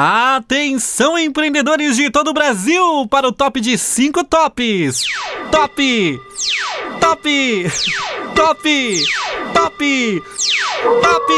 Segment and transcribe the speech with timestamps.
[0.00, 5.02] Atenção, empreendedores de todo o Brasil, para o top de 5 tops.
[5.50, 6.20] Top!
[7.00, 7.70] Top!
[8.32, 9.04] Top!
[9.52, 10.22] Top!
[11.02, 11.34] Top!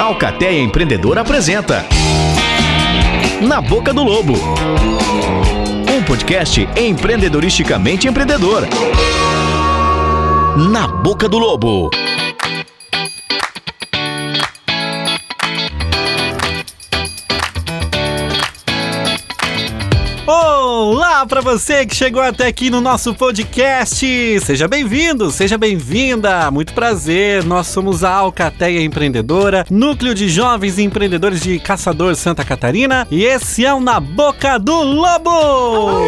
[0.00, 1.84] Alcateia Empreendedor apresenta
[3.42, 4.32] Na Boca do Lobo.
[5.94, 8.66] Um podcast empreendedoristicamente empreendedor.
[10.70, 11.90] Na Boca do Lobo.
[20.86, 24.06] Olá para você que chegou até aqui no nosso podcast.
[24.40, 26.50] Seja bem-vindo, seja bem-vinda.
[26.50, 27.42] Muito prazer.
[27.42, 33.64] Nós somos a Alcateia Empreendedora, núcleo de jovens empreendedores de Caçador Santa Catarina, e esse
[33.64, 36.04] é o Na Boca do Lobo.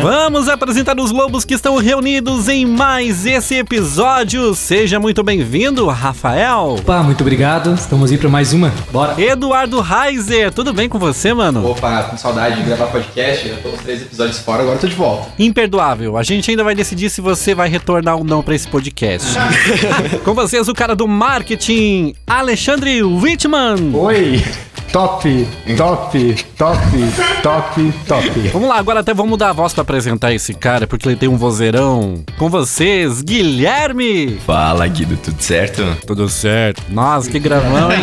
[0.00, 4.54] Vamos apresentar os lobos que estão reunidos em mais esse episódio.
[4.54, 6.76] Seja muito bem-vindo, Rafael.
[6.78, 7.74] Opa, muito obrigado.
[7.74, 8.72] Estamos aí para mais uma.
[8.90, 9.20] Bora.
[9.20, 11.68] Eduardo Reiser, tudo bem com você, mano?
[11.70, 13.48] Opa, com saudade de gravar podcast.
[13.48, 15.28] Já tô uns três episódios fora, agora tô de volta.
[15.38, 16.16] Imperdoável.
[16.16, 19.28] A gente ainda vai decidir se você vai retornar ou não para esse podcast.
[20.24, 23.94] com vocês, o cara do marketing, Alexandre Whitman.
[23.94, 24.42] Oi!
[24.92, 25.46] Top,
[25.76, 26.80] top, top,
[27.44, 28.48] top, top.
[28.52, 31.28] Vamos lá, agora até vamos mudar a voz para apresentar esse cara, porque ele tem
[31.28, 32.24] um vozeirão.
[32.36, 34.40] Com vocês, Guilherme.
[34.44, 35.96] Fala, Guido, tudo certo?
[36.04, 36.82] Tudo certo.
[36.88, 38.00] Nossa, que gravão, hein?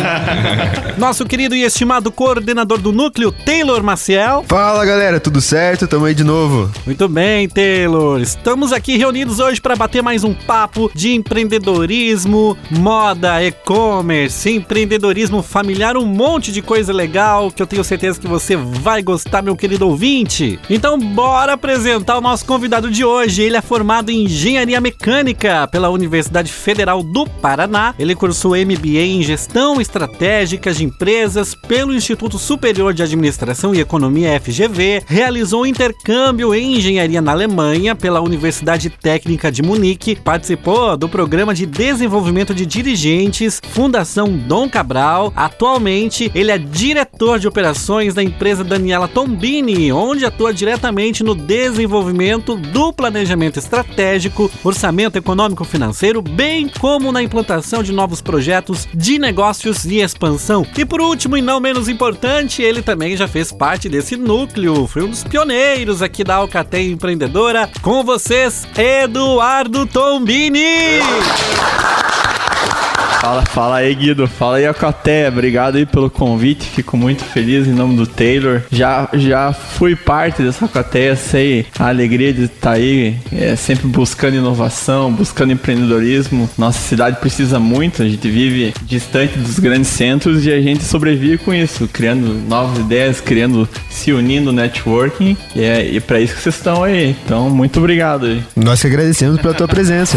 [0.96, 4.46] Nosso querido e estimado coordenador do núcleo, Taylor Maciel.
[4.48, 5.86] Fala, galera, tudo certo?
[5.86, 6.70] Tamo aí de novo.
[6.86, 8.18] Muito bem, Taylor.
[8.18, 15.94] Estamos aqui reunidos hoje para bater mais um papo de empreendedorismo, moda, e-commerce, empreendedorismo familiar,
[15.94, 19.88] um monte de coisa legal que eu tenho certeza que você vai gostar, meu querido
[19.88, 20.60] ouvinte.
[20.70, 23.42] Então, bora apresentar o nosso convidado de hoje.
[23.42, 27.94] Ele é formado em Engenharia Mecânica pela Universidade Federal do Paraná.
[27.98, 34.40] Ele cursou MBA em Gestão Estratégica de Empresas pelo Instituto Superior de Administração e Economia
[34.40, 35.02] FGV.
[35.06, 40.16] Realizou intercâmbio em Engenharia na Alemanha pela Universidade Técnica de Munique.
[40.16, 45.32] Participou do Programa de Desenvolvimento de Dirigentes Fundação Dom Cabral.
[45.34, 52.56] Atualmente, ele é diretor de operações da empresa Daniela Tombini, onde atua diretamente no desenvolvimento
[52.56, 59.84] do planejamento estratégico, orçamento econômico financeiro, bem como na implantação de novos projetos de negócios
[59.84, 60.66] e expansão.
[60.76, 65.02] E por último e não menos importante, ele também já fez parte desse núcleo, foi
[65.02, 67.68] um dos pioneiros aqui da Alcateia Empreendedora.
[67.82, 70.58] Com vocês, Eduardo Tombini!
[73.20, 74.28] Fala, fala aí, Guido.
[74.28, 75.28] Fala aí, Alcateia.
[75.28, 76.64] Obrigado aí pelo convite.
[76.64, 78.62] Fico muito feliz em nome do Taylor.
[78.70, 84.36] Já, já fui parte dessa Alcateia, sei a alegria de estar aí, é, sempre buscando
[84.36, 86.48] inovação, buscando empreendedorismo.
[86.56, 91.38] Nossa cidade precisa muito, a gente vive distante dos grandes centros e a gente sobrevive
[91.38, 95.36] com isso, criando novas ideias, criando, se unindo, networking.
[95.56, 97.16] E é e para isso que vocês estão aí.
[97.24, 98.42] Então, muito obrigado aí.
[98.54, 100.16] Nós que agradecemos pela tua presença.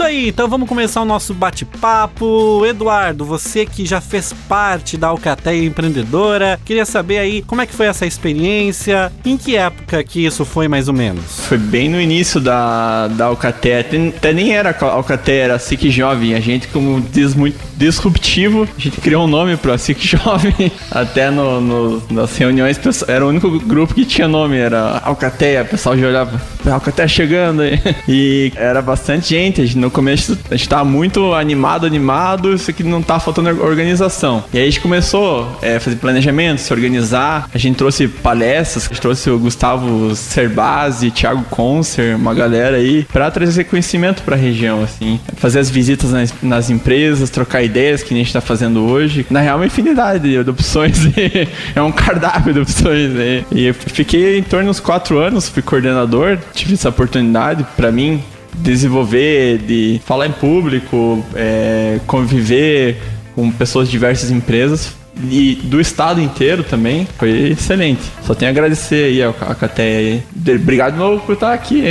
[0.00, 2.64] Isso aí, então vamos começar o nosso bate-papo.
[2.64, 7.74] Eduardo, você que já fez parte da Alcateia Empreendedora, queria saber aí como é que
[7.74, 11.40] foi essa experiência, em que época que isso foi mais ou menos?
[11.40, 16.34] Foi bem no início da, da Alcateia, até, nem era Alcateia, era SIC Jovem.
[16.34, 20.72] A gente, como diz muito disruptivo, a gente criou um nome para SIC Jovem.
[20.90, 25.62] Até no, no, nas reuniões, era o único grupo que tinha nome, era Alcateia.
[25.62, 27.78] O pessoal já olhava, Alcateia chegando aí.
[28.08, 32.70] E era bastante gente, a gente no começo a gente tava muito animado, animado, isso
[32.70, 34.44] aqui não tá faltando organização.
[34.52, 37.50] E aí a gente começou a é, fazer planejamento, se organizar.
[37.52, 43.04] A gente trouxe palestras, a gente trouxe o Gustavo Cerbasi, Thiago Concer, uma galera aí,
[43.12, 45.18] para trazer conhecimento para a região, assim.
[45.36, 49.26] Fazer as visitas nas, nas, empresas, trocar ideias que a gente tá fazendo hoje.
[49.28, 50.98] Na real, uma infinidade de opções.
[51.74, 53.10] é um cardápio de opções.
[53.10, 53.44] Né?
[53.50, 58.22] E eu fiquei em torno uns quatro anos, fui coordenador, tive essa oportunidade para mim
[58.56, 62.96] desenvolver, de falar em público, é, conviver
[63.34, 64.99] com pessoas de diversas empresas
[65.30, 67.06] e do estado inteiro também.
[67.18, 68.02] Foi excelente.
[68.22, 70.22] Só tenho a agradecer aí a Cateia.
[70.60, 71.84] Obrigado de novo por estar aqui.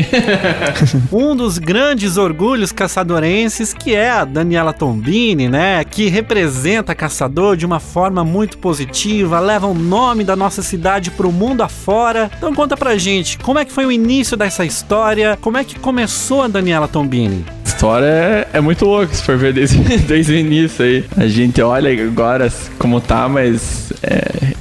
[1.12, 5.84] um dos grandes orgulhos caçadorenses que é a Daniela Tombini, né?
[5.84, 11.28] Que representa caçador de uma forma muito positiva, leva o nome da nossa cidade para
[11.28, 12.30] o mundo afora.
[12.38, 15.38] Então conta pra gente, como é que foi o início dessa história?
[15.42, 17.59] Como é que começou a Daniela Tombini?
[17.70, 21.06] História é, é muito louca, se for ver desde, desde o início aí.
[21.18, 24.54] A gente olha agora como tá, mas é,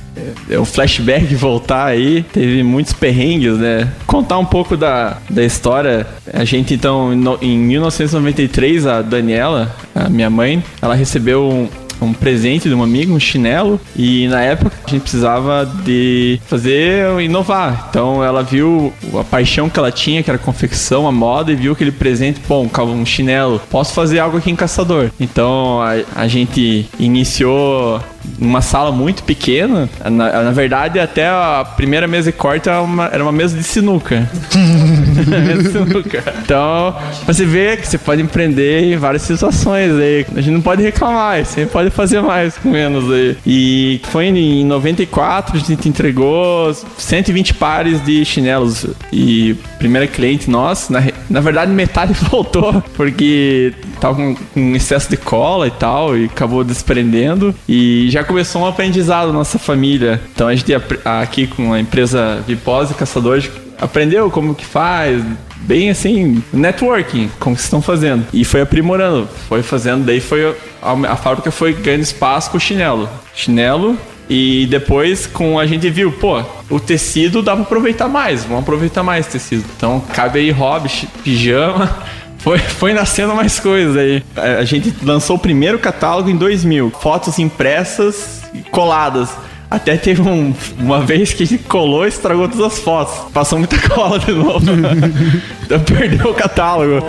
[0.50, 3.88] é um flashback voltar aí, teve muitos perrengues, né?
[4.06, 6.06] Contar um pouco da, da história.
[6.32, 11.68] A gente, então, no- em 1993, a Daniela, a minha mãe, ela recebeu um,
[12.00, 17.20] um presente de um amigo, um chinelo, e na época a gente precisava de fazer
[17.20, 17.88] inovar.
[17.90, 21.56] Então ela viu a paixão que ela tinha, que era a confecção, a moda, e
[21.56, 25.10] viu aquele presente, bom, um chinelo, posso fazer algo aqui em Caçador.
[25.18, 28.00] Então a, a gente iniciou
[28.38, 29.88] numa sala muito pequena.
[30.04, 33.62] Na, na verdade, até a primeira mesa de corte era uma, era uma mesa de
[33.62, 34.28] sinuca.
[36.42, 36.94] Então,
[37.26, 40.26] você ver que você pode empreender em várias situações aí.
[40.34, 43.36] A gente não pode reclamar, você pode fazer mais com menos aí.
[43.46, 48.86] E foi em 94, a gente entregou 120 pares de chinelos.
[49.12, 55.16] E primeira cliente nossa, na, na verdade, metade voltou, porque tava com, com excesso de
[55.16, 57.54] cola e tal, e acabou desprendendo.
[57.68, 60.20] E já começou um aprendizado na nossa família.
[60.34, 60.72] Então a gente
[61.04, 65.22] aqui com a empresa Vipose Caçadores aprendeu como que faz,
[65.56, 68.26] bem assim, networking, como vocês estão fazendo.
[68.32, 72.60] E foi aprimorando, foi fazendo, daí foi a, a fábrica foi ganhando espaço com o
[72.60, 73.08] chinelo.
[73.34, 73.96] Chinelo
[74.28, 79.02] e depois, com a gente viu, pô, o tecido dá pra aproveitar mais, vamos aproveitar
[79.02, 79.64] mais o tecido.
[79.76, 80.90] Então, cabe aí hobby,
[81.24, 81.96] pijama.
[82.38, 84.22] Foi, foi nascendo mais coisas aí.
[84.36, 86.92] A a gente lançou o primeiro catálogo em 2000.
[87.00, 89.28] Fotos impressas e coladas.
[89.70, 93.30] Até teve um- uma vez que colou e estragou todas as fotos.
[93.32, 94.64] Passou muita cola de novo.
[95.62, 97.04] então perdeu o catálogo.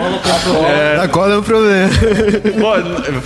[1.02, 1.88] A cola é um problema.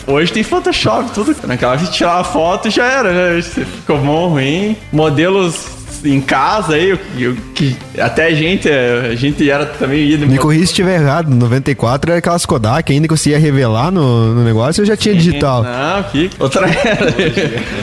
[0.06, 1.34] Pô, hoje tem Photoshop, tudo.
[1.48, 3.42] Naquela hora você tirava a foto e já era, né?
[3.42, 4.76] Ficou bom, ruim.
[4.92, 5.66] Modelos
[6.04, 10.58] em casa aí, eu- que até a gente, a gente era também ia Me corri
[10.58, 11.30] se estiver errado.
[11.30, 15.14] 94 era aquelas Kodak ainda que você ia revelar no, no negócio eu já tinha
[15.14, 15.62] digital.
[15.62, 17.12] Não, que outra era.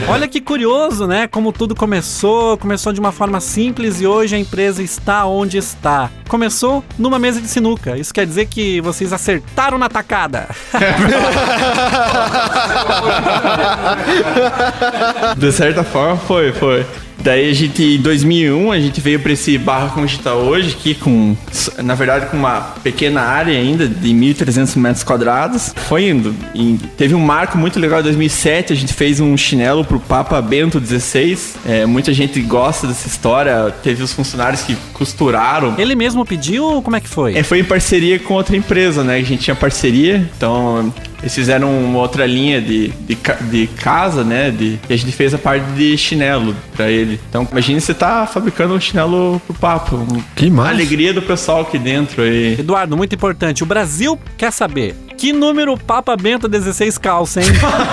[0.07, 1.27] Olha que curioso, né?
[1.27, 6.09] Como tudo começou, começou de uma forma simples e hoje a empresa está onde está.
[6.27, 7.97] Começou numa mesa de sinuca.
[7.97, 10.47] Isso quer dizer que vocês acertaram na tacada.
[15.37, 16.85] De certa forma, foi, foi.
[17.23, 20.33] Daí a gente, em 2001, a gente veio pra esse barco como a gente tá
[20.33, 21.35] hoje, aqui com,
[21.83, 25.73] na verdade, com uma pequena área ainda de 1.300 metros quadrados.
[25.87, 26.35] Foi indo.
[26.55, 30.41] E teve um marco muito legal em 2007, a gente fez um chinelo pro Papa
[30.41, 31.37] Bento XVI.
[31.65, 35.75] É, muita gente gosta dessa história, teve os funcionários que costuraram.
[35.77, 36.81] Ele mesmo pediu?
[36.81, 37.37] Como é que foi?
[37.37, 39.17] É, foi em parceria com outra empresa, né?
[39.17, 40.91] A gente tinha parceria, então
[41.21, 43.17] eles fizeram uma outra linha de, de,
[43.49, 44.49] de casa, né?
[44.51, 47.19] De, e a gente fez a parte de chinelo pra ele.
[47.29, 50.05] Então, imagine você tá fabricando um chinelo pro papo.
[50.35, 50.69] Que A massa.
[50.71, 52.53] alegria do pessoal aqui dentro aí.
[52.59, 53.63] Eduardo, muito importante.
[53.63, 57.45] O Brasil quer saber que número Papa Bento 16 calça, hein?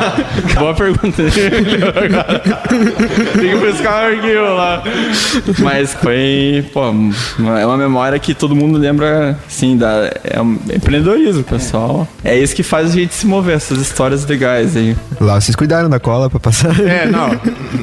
[0.59, 1.23] Boa pergunta.
[3.39, 4.83] Tem que buscar o arquivo lá.
[5.59, 10.59] Mas foi, pô, uma- é uma memória que todo mundo lembra, assim, da, é um
[10.73, 12.09] empreendedorismo, pessoal.
[12.25, 14.97] É isso que faz a gente se mover, essas histórias legais aí.
[15.21, 16.81] Lá vocês cuidaram da cola pra passar.
[16.81, 17.37] É, não.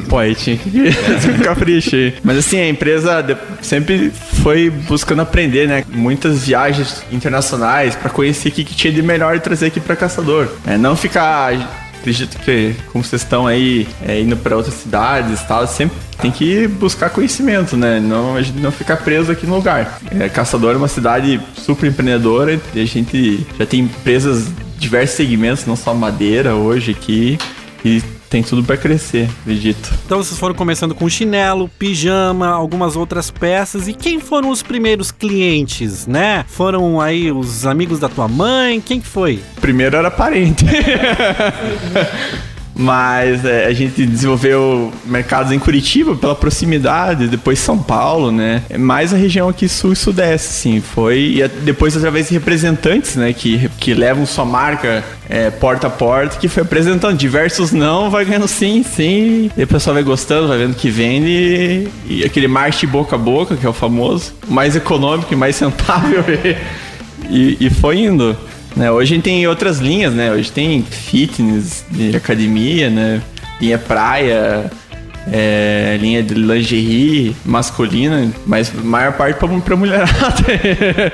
[0.09, 0.91] Pô, aí tinha que
[1.43, 2.15] capricho aí.
[2.23, 4.11] Mas assim, a empresa sempre
[4.43, 5.83] foi buscando aprender, né?
[5.93, 10.49] Muitas viagens internacionais pra conhecer o que, que tinha de melhor trazer aqui pra Caçador.
[10.65, 11.83] É, não ficar.
[11.99, 16.67] Acredito que, como vocês estão aí é, indo pra outras cidades tal, sempre tem que
[16.67, 17.99] buscar conhecimento, né?
[17.99, 19.99] Não, a gente não ficar preso aqui no lugar.
[20.19, 24.47] É, Caçador é uma cidade super empreendedora e a gente já tem empresas
[24.77, 27.39] diversos segmentos, não só madeira hoje aqui.
[27.83, 29.93] E tem tudo pra crescer, acredito.
[30.05, 33.87] Então vocês foram começando com chinelo, pijama, algumas outras peças.
[33.87, 36.45] E quem foram os primeiros clientes, né?
[36.47, 38.81] Foram aí os amigos da tua mãe?
[38.81, 39.41] Quem que foi?
[39.61, 40.65] Primeiro era parente.
[42.77, 48.63] Mas é, a gente desenvolveu mercados em Curitiba pela proximidade, depois São Paulo, né?
[48.69, 50.81] É mais a região aqui sul e sudeste, sim.
[50.81, 53.31] Foi e a- depois através de representantes, né?
[53.31, 58.25] Que, que levam sua marca é, porta a porta, que foi apresentando diversos não, vai
[58.25, 59.49] ganhando sim, sim.
[59.55, 61.89] E o pessoal vai gostando, vai vendo que vende e,
[62.19, 66.25] e aquele marketing boca a boca, que é o famoso, mais econômico e mais rentável.
[67.29, 68.35] E, e foi indo.
[68.75, 68.91] Né?
[68.91, 70.31] Hoje a gente tem outras linhas, né?
[70.31, 73.21] Hoje tem fitness, de academia, né?
[73.61, 74.69] Linha praia,
[75.31, 80.11] é, linha de lingerie masculina, mas maior parte pra, pra mulherada.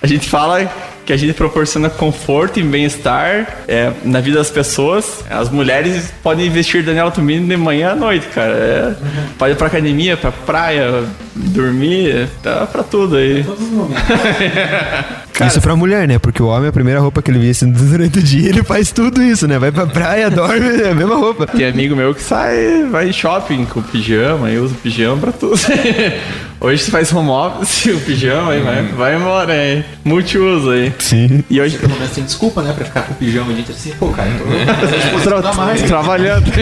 [0.00, 0.70] a gente fala
[1.04, 5.24] que a gente proporciona conforto e bem-estar é, na vida das pessoas.
[5.30, 8.54] As mulheres podem vestir Daniela Tumini de manhã à noite, cara.
[8.54, 8.94] É,
[9.38, 11.04] pode ir pra academia, pra praia,
[11.34, 13.44] dormir, tá pra tudo aí.
[15.46, 16.18] isso é pra mulher, né?
[16.18, 19.22] Porque o homem, a primeira roupa que ele veste durante o dia, ele faz tudo
[19.22, 19.58] isso, né?
[19.58, 21.46] Vai pra praia, dorme, é a mesma roupa.
[21.46, 25.58] Tem amigo meu que sai, vai em shopping com pijama, eu uso pijama pra tudo.
[26.64, 29.84] Hoje você faz home office, o pijama, aí vai, vai embora, aí.
[30.04, 30.92] Multiuso aí.
[31.00, 31.42] Sim.
[31.50, 31.76] E hoje.
[31.76, 32.72] Pelo menos tem desculpa, né?
[32.72, 33.90] Pra ficar com o pijama inteiro assim.
[33.98, 34.46] Pô, cara, então.
[35.42, 36.46] Tra trabalhando.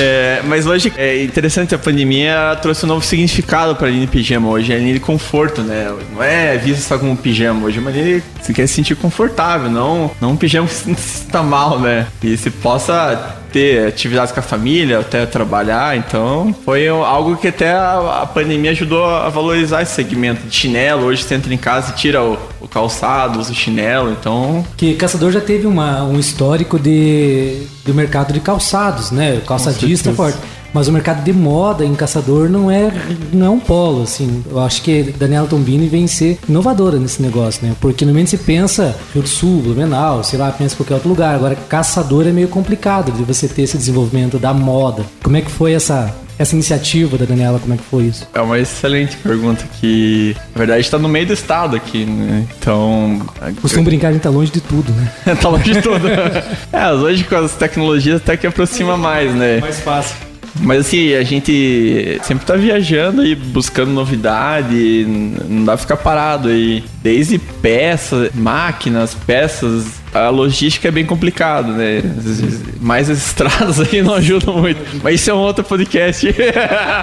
[0.00, 4.12] É, mas hoje é interessante, a pandemia trouxe um novo significado para a linha de
[4.12, 4.48] pijama.
[4.48, 5.92] Hoje é a linha de conforto, né?
[6.14, 7.66] Não é vista só como pijama.
[7.66, 10.74] Hoje é uma linha que você quer se sentir confortável, não, não um pijama que
[10.74, 12.06] se sinta mal, né?
[12.22, 15.96] E se possa ter atividades com a família, até trabalhar.
[15.96, 21.06] Então, foi algo que até a, a pandemia ajudou a valorizar esse segmento de chinelo.
[21.06, 24.10] Hoje você entra em casa e tira o, o calçado, usa o chinelo.
[24.12, 29.38] Então, Que Caçador já teve uma, um histórico de, do mercado de calçados, né?
[29.42, 30.38] O calçadista forte.
[30.72, 32.90] Mas o mercado de moda em Caçador não é,
[33.32, 34.44] não é um polo, assim.
[34.50, 37.74] Eu acho que Daniela Tombini vem ser inovadora nesse negócio, né?
[37.80, 41.34] Porque normalmente se pensa Rio do Sul, Blumenau, sei lá, pensa em qualquer outro lugar.
[41.34, 45.04] Agora, Caçador é meio complicado de você ter esse desenvolvimento da moda.
[45.22, 47.58] Como é que foi essa, essa iniciativa da Daniela?
[47.58, 48.28] Como é que foi isso?
[48.34, 52.46] é uma excelente pergunta que, na verdade, está no meio do estado aqui, né?
[52.58, 53.22] Então,
[53.60, 55.10] Costumo brincar, a gente tá longe de tudo, né?
[55.40, 56.08] tá longe de tudo.
[56.72, 59.60] é, hoje com as tecnologias até que aproxima mais, né?
[59.60, 60.27] Mais fácil.
[60.60, 65.06] Mas assim, a gente sempre tá viajando e buscando novidade,
[65.48, 66.84] não dá pra ficar parado aí.
[67.02, 72.02] Desde peças, máquinas, peças, a logística é bem complicado, né?
[72.80, 74.80] Mais as estradas aí não ajudam muito.
[75.02, 76.34] Mas isso é um outro podcast.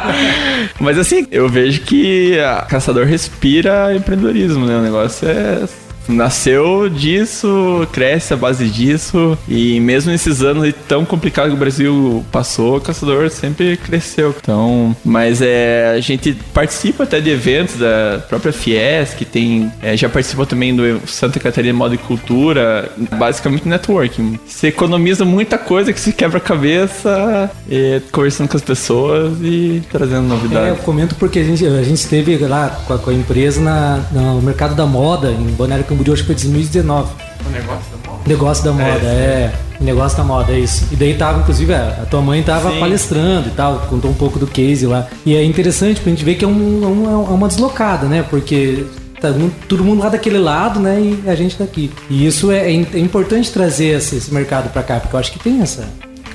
[0.79, 4.77] Mas assim, eu vejo que a Caçador respira empreendedorismo, né?
[4.77, 5.67] O negócio é
[6.07, 12.25] nasceu disso, cresce a base disso e mesmo nesses anos tão complicados que o Brasil
[12.31, 14.33] passou, o caçador sempre cresceu.
[14.41, 19.95] Então, mas é a gente participa até de eventos da própria Fies, que tem é,
[19.95, 24.39] já participou também do Santa Catarina Moda e Cultura, basicamente networking.
[24.45, 29.81] Você economiza muita coisa que se quebra a cabeça é, conversando com as pessoas e
[29.91, 30.79] trazendo É, eu novidades.
[30.83, 34.41] comento porque a gente, a gente esteve lá com a, com a empresa na, no
[34.41, 37.09] mercado da moda, em Balneário Camboriú, acho que foi 2019.
[37.45, 38.21] O negócio da moda.
[38.27, 39.53] Negócio da moda, é.
[39.79, 40.85] Negócio da moda, é isso.
[40.91, 42.79] E daí tava, inclusive, a a tua mãe tava Sim.
[42.79, 45.07] palestrando e tal, contou um pouco do case lá.
[45.25, 48.23] E é interessante pra gente ver que é, um, é um- é uma deslocada, né?
[48.29, 48.85] Porque
[49.21, 49.29] tá
[49.67, 50.99] todo mundo lá daquele lado, né?
[50.99, 51.91] E a gente daqui.
[52.09, 55.31] E isso é, é é importante trazer esse, esse mercado pra cá, porque eu acho
[55.31, 55.87] que tem essa.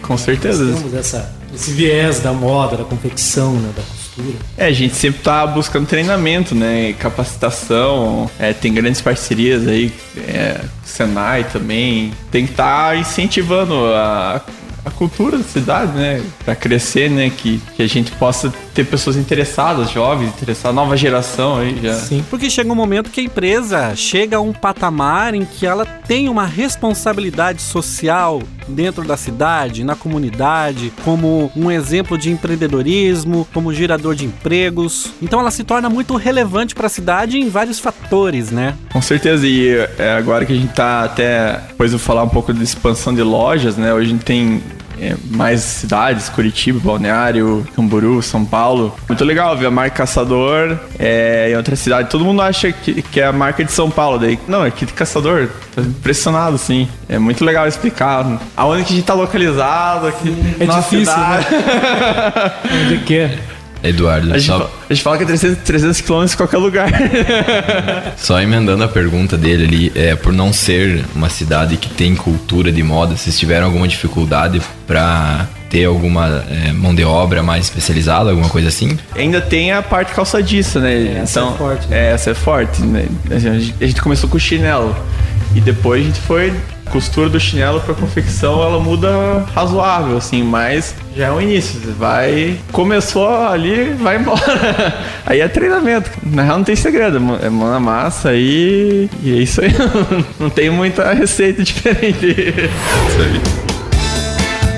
[0.03, 0.65] Com certeza.
[0.65, 3.71] Temos essa, esse viés da moda, da confecção, né?
[3.77, 3.83] Da
[4.21, 4.45] costura.
[4.57, 6.95] É, a gente sempre tá buscando treinamento, né?
[6.99, 12.13] Capacitação, é, tem grandes parcerias aí, é, Senai também.
[12.31, 14.41] Tem que estar incentivando a,
[14.85, 16.23] a cultura da cidade, né?
[16.45, 17.31] Pra crescer, né?
[17.31, 21.95] Que, que a gente possa ter pessoas interessadas, jovens, interessadas, nova geração aí já.
[21.95, 22.25] Sim.
[22.31, 26.29] Porque chega um momento que a empresa chega a um patamar em que ela tem
[26.29, 34.15] uma responsabilidade social dentro da cidade, na comunidade, como um exemplo de empreendedorismo, como gerador
[34.15, 35.11] de empregos.
[35.21, 38.77] Então ela se torna muito relevante para a cidade em vários fatores, né?
[38.93, 41.61] Com certeza, e é, agora que a gente tá até.
[41.69, 43.93] Depois eu falar um pouco de expansão de lojas, né?
[43.93, 44.63] Hoje a gente tem
[45.01, 48.95] é, mais cidades, Curitiba, Balneário, Camboriú, São Paulo.
[49.09, 52.11] Muito legal ver a marca Caçador é, em outra cidade.
[52.11, 54.39] Todo mundo acha que, que é a marca de São Paulo, daí.
[54.47, 55.49] Não, é aqui de Caçador.
[55.75, 56.89] Tô impressionado, sim.
[57.09, 60.29] É muito legal explicar aonde que a gente tá localizado, aqui.
[60.59, 61.47] É difícil, cidade.
[62.85, 63.39] Onde que é?
[63.83, 66.59] Eduardo, A gente, só, fa- a gente fala que é 300, 300 quilômetros em qualquer
[66.59, 66.91] lugar.
[68.17, 72.71] só emendando a pergunta dele ali, é por não ser uma cidade que tem cultura
[72.71, 78.31] de moda, vocês tiveram alguma dificuldade pra ter alguma é, mão de obra mais especializada,
[78.31, 78.99] alguma coisa assim?
[79.15, 81.21] Ainda tem a parte calçadista, né?
[81.23, 81.97] Essa então, é forte, né?
[81.99, 83.07] é, essa é forte, né?
[83.31, 84.95] A gente, a gente começou com o chinelo.
[85.55, 86.53] E depois a gente foi
[86.91, 91.81] costura do chinelo para confecção, ela muda razoável, assim, mas já é o início.
[91.81, 92.59] Você vai.
[92.73, 94.99] Começou ali, vai embora.
[95.25, 96.11] Aí é treinamento.
[96.23, 99.71] Na real não tem segredo, é mão- é na massa e, e é isso aí.
[100.39, 102.35] Não tem muita receita diferente.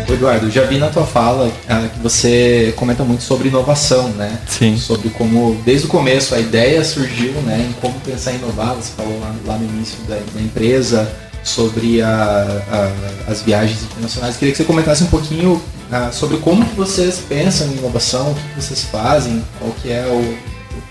[0.09, 4.39] Eduardo, já vi na tua fala ah, que você comenta muito sobre inovação, né?
[4.47, 4.77] Sim.
[4.77, 7.67] Sobre como, desde o começo, a ideia surgiu, né?
[7.71, 8.75] Em como pensar em inovar.
[8.75, 11.11] Você falou lá, lá no início da, da empresa
[11.43, 14.37] sobre a- a- as viagens internacionais.
[14.37, 18.35] Queria que você comentasse um pouquinho ah, sobre como que vocês pensam em inovação, o
[18.35, 20.39] que vocês fazem, qual que é o,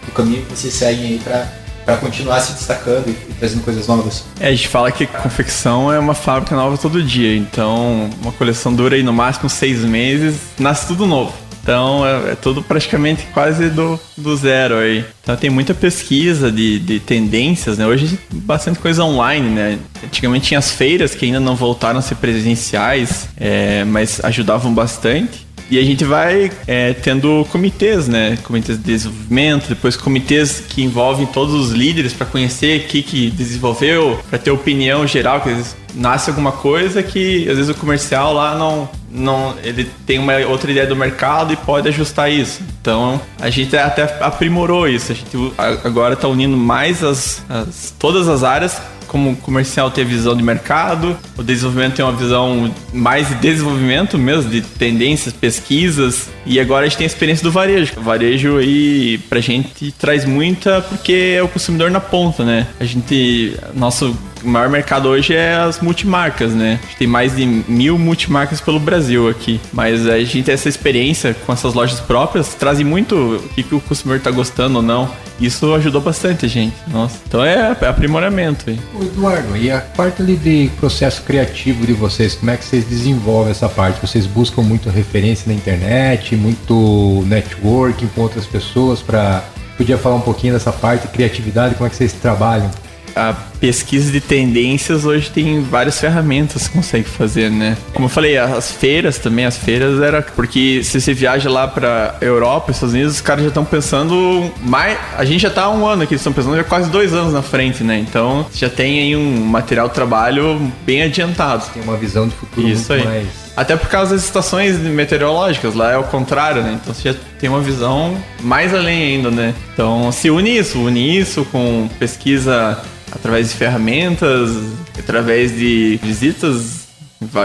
[0.08, 3.88] o caminho que vocês seguem aí para para continuar se destacando e, e trazendo coisas
[3.88, 4.24] novas?
[4.40, 8.72] É, a gente fala que confecção é uma fábrica nova todo dia, então uma coleção
[8.72, 11.34] dura aí no máximo seis meses, nasce tudo novo.
[11.62, 15.06] Então é, é tudo praticamente quase do, do zero aí.
[15.22, 17.86] Então tem muita pesquisa de, de tendências, né?
[17.86, 19.80] Hoje bastante coisa online, né?
[20.04, 25.52] Antigamente tinha as feiras que ainda não voltaram a ser presenciais, é, mas ajudavam bastante.
[25.70, 28.38] E a gente vai é, tendo comitês, né?
[28.44, 33.32] Comitês de desenvolvimento, depois comitês que envolvem todos os líderes para conhecer o que, que
[33.32, 37.74] desenvolveu, para ter opinião geral, que às vezes nasce alguma coisa que às vezes o
[37.74, 42.62] comercial lá não, não ele tem uma outra ideia do mercado e pode ajustar isso.
[42.82, 45.12] Então a gente até aprimorou isso.
[45.12, 50.06] A gente agora está unindo mais as, as todas as áreas como o comercial tem
[50.06, 55.34] a visão de mercado, o desenvolvimento tem uma visão mais de desenvolvimento mesmo, de tendências,
[55.34, 57.92] pesquisas, e agora a gente tem a experiência do varejo.
[57.98, 62.68] O varejo aí pra gente traz muita porque é o consumidor na ponta, né?
[62.80, 66.80] A gente, nosso o maior mercado hoje é as multimarcas, né?
[66.82, 69.60] A gente tem mais de mil multimarcas pelo Brasil aqui.
[69.72, 73.76] Mas a gente tem essa experiência com essas lojas próprias, traz muito o que, que
[73.76, 75.10] o consumidor está gostando ou não.
[75.40, 76.76] Isso ajudou bastante a gente.
[76.88, 77.18] Nossa.
[77.28, 78.70] Então é, é aprimoramento.
[78.70, 78.80] Aí.
[79.02, 83.52] Eduardo, e a parte ali de processo criativo de vocês, como é que vocês desenvolvem
[83.52, 84.00] essa parte?
[84.06, 89.44] Vocês buscam muito referência na internet, muito networking com outras pessoas para
[89.78, 92.70] Podia falar um pouquinho dessa parte de criatividade, como é que vocês trabalham?
[93.16, 97.78] a pesquisa de tendências hoje tem várias ferramentas que consegue fazer, né?
[97.94, 102.16] Como eu falei, as feiras também, as feiras era porque se você viaja lá para
[102.20, 105.86] Europa, Estados Unidos, os caras já estão pensando mais, a gente já tá há um
[105.86, 108.00] ano aqui, eles estão pensando já quase dois anos na frente, né?
[108.00, 111.64] Então já tem aí um material de trabalho bem adiantado.
[111.72, 113.06] Tem uma visão de futuro Isso aí.
[113.06, 113.28] Mais...
[113.56, 116.80] Até por causa das estações meteorológicas, lá é o contrário, né?
[116.82, 119.54] Então você já tem uma visão mais além ainda, né?
[119.74, 124.50] Então se une isso, une isso com pesquisa através de ferramentas,
[124.98, 126.88] através de visitas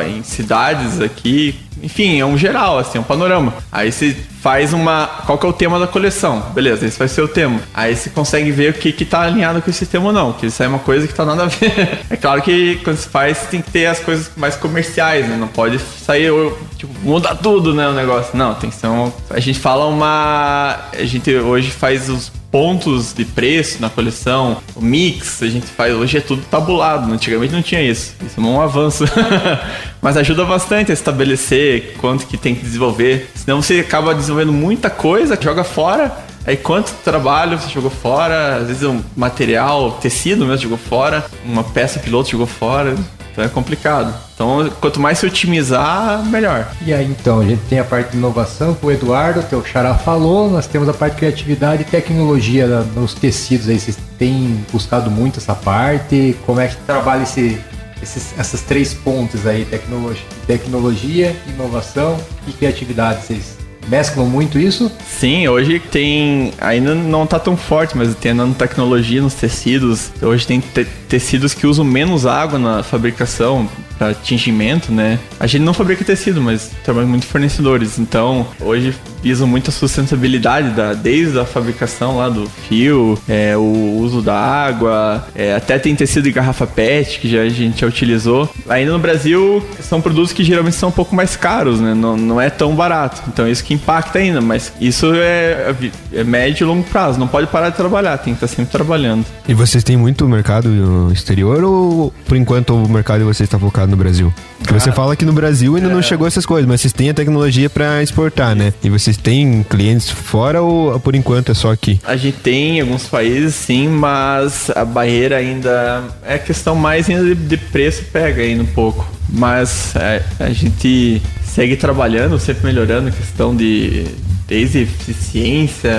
[0.06, 3.54] em cidades aqui, enfim, é um geral, assim, é um panorama.
[3.70, 5.06] Aí você faz uma.
[5.26, 6.40] Qual que é o tema da coleção?
[6.54, 7.60] Beleza, esse vai ser o tema.
[7.74, 10.32] Aí você consegue ver o que, que tá alinhado com esse tema ou não.
[10.32, 12.00] Que isso é uma coisa que tá nada a ver.
[12.08, 15.36] é claro que quando você faz, tem que ter as coisas mais comerciais, né?
[15.36, 16.30] Não pode sair,
[16.76, 17.88] tipo, mudar tudo, né?
[17.88, 18.36] O negócio.
[18.36, 19.12] Não, tem que ser um.
[19.30, 20.78] A gente fala uma.
[20.92, 25.92] A gente hoje faz os pontos de preço na coleção, o mix, a gente faz.
[25.94, 28.14] Hoje é tudo tabulado, antigamente não tinha isso.
[28.24, 29.04] Isso é um avanço.
[30.00, 33.30] Mas ajuda bastante a estabelecer quanto que tem que desenvolver.
[33.34, 36.16] Senão você acaba desenvolvendo muita coisa, joga fora.
[36.46, 41.64] Aí quanto trabalho você jogou fora, às vezes um material, tecido mesmo jogou fora, uma
[41.64, 42.94] peça piloto jogou fora.
[43.32, 44.14] Então é complicado.
[44.34, 46.70] Então, quanto mais se otimizar, melhor.
[46.86, 49.62] E aí, então, a gente tem a parte de inovação, que o Eduardo, que o
[49.62, 53.78] Xará falou, nós temos a parte de criatividade e tecnologia nos tecidos aí.
[53.78, 56.34] Vocês têm buscado muito essa parte?
[56.46, 57.60] Como é que trabalha esse,
[58.02, 63.24] esses, essas três pontos aí, tecnologia, tecnologia, inovação e criatividade?
[63.24, 63.55] Vocês
[63.88, 64.90] mesclam muito isso?
[65.06, 66.52] Sim, hoje tem.
[66.60, 70.10] Ainda não está tão forte, mas tem nanotecnologia nos tecidos.
[70.22, 73.68] Hoje tem te tecidos que usam menos água na fabricação
[73.98, 75.18] para tingimento, né?
[75.40, 77.98] A gente não fabrica tecido, mas trabalha muito fornecedores.
[77.98, 83.98] Então, hoje visam muito a sustentabilidade da, desde a fabricação lá do fio, é, o
[83.98, 87.86] uso da água, é, até tem tecido de garrafa PET que já a gente já
[87.86, 88.48] utilizou.
[88.68, 91.94] Ainda no Brasil são produtos que geralmente são um pouco mais caros, né?
[91.94, 93.22] Não, não é tão barato.
[93.28, 95.74] Então isso que impacta ainda, mas isso é,
[96.12, 97.18] é médio e longo prazo.
[97.18, 99.24] Não pode parar de trabalhar, tem que estar sempre trabalhando.
[99.48, 100.68] E vocês têm muito mercado
[101.12, 104.32] exterior ou por enquanto o mercado de vocês está focado no Brasil?
[104.58, 105.92] Porque você fala que no Brasil ainda é...
[105.92, 108.72] não chegou essas coisas, mas vocês têm a tecnologia para exportar, né?
[108.82, 112.00] E vocês têm clientes fora ou por enquanto é só aqui?
[112.04, 117.34] A gente tem em alguns países sim, mas a barreira ainda é questão mais ainda
[117.34, 119.15] de preço pega ainda um pouco.
[119.28, 124.06] Mas é, a gente segue trabalhando, sempre melhorando a questão de
[124.48, 125.92] eficiência.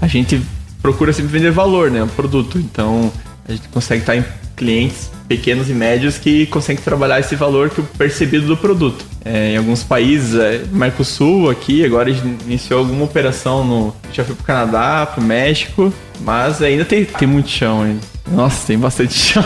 [0.00, 0.40] A gente
[0.82, 2.02] procura sempre vender valor, né?
[2.02, 2.58] O produto.
[2.58, 3.12] Então
[3.48, 4.24] a gente consegue estar em
[4.56, 9.04] clientes pequenos e médios que conseguem trabalhar esse valor que percebido do produto.
[9.24, 13.94] É, em alguns países, é, Mercosul aqui, agora iniciou alguma operação no.
[14.12, 18.00] Já foi pro Canadá, pro México, mas ainda tem, tem muito chão ainda.
[18.30, 19.44] Nossa, tem bastante chão.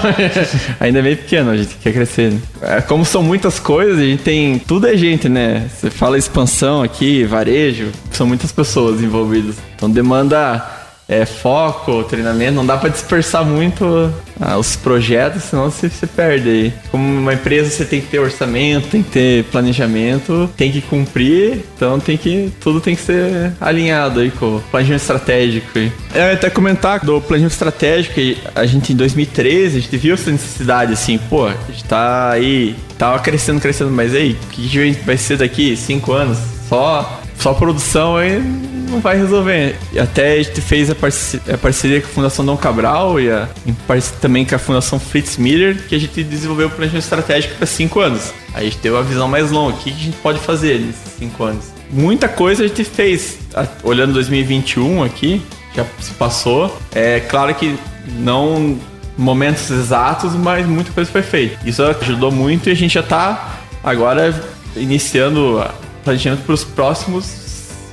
[0.78, 2.34] ainda é bem pequeno, a gente quer crescer.
[2.60, 4.58] É, como são muitas coisas, a gente tem.
[4.58, 5.68] Tudo é gente, né?
[5.74, 9.56] Você fala expansão aqui, varejo, são muitas pessoas envolvidas.
[9.74, 10.64] Então demanda
[11.08, 16.48] é, foco, treinamento, não dá para dispersar muito ah, os projetos, senão você se perde
[16.48, 16.72] aí.
[16.90, 21.64] Como uma empresa, você tem que ter orçamento, tem que ter planejamento, tem que cumprir,
[21.76, 25.78] então tem que tudo tem que ser alinhado aí com o planejamento estratégico.
[25.78, 25.92] Aí.
[26.14, 28.20] Eu ia até comentar do planejamento estratégico,
[28.54, 32.74] a gente em 2013, a gente viu essa necessidade assim, pô, a gente tá aí,
[32.98, 36.38] tava crescendo, crescendo, mas aí, o que vai ser daqui cinco anos?
[36.68, 38.40] Só, só produção aí
[38.94, 39.76] não vai resolver.
[39.92, 43.30] E até a gente fez a, parceria, a parceria com a Fundação Dom Cabral e
[43.30, 43.48] a,
[44.20, 48.00] também com a Fundação Fritz Miller, que a gente desenvolveu o planejamento estratégico para cinco
[48.00, 48.32] anos.
[48.54, 49.74] Aí a gente teve uma visão mais longa.
[49.74, 51.66] O que a gente pode fazer nesses cinco anos?
[51.90, 53.38] Muita coisa a gente fez.
[53.82, 55.42] Olhando 2021 aqui,
[55.74, 56.76] já se passou.
[56.94, 57.76] É claro que
[58.18, 58.78] não
[59.16, 61.58] momentos exatos, mas muita coisa foi feita.
[61.68, 64.34] Isso ajudou muito e a gente já está agora
[64.76, 65.62] iniciando
[66.04, 67.44] planejamento para os próximos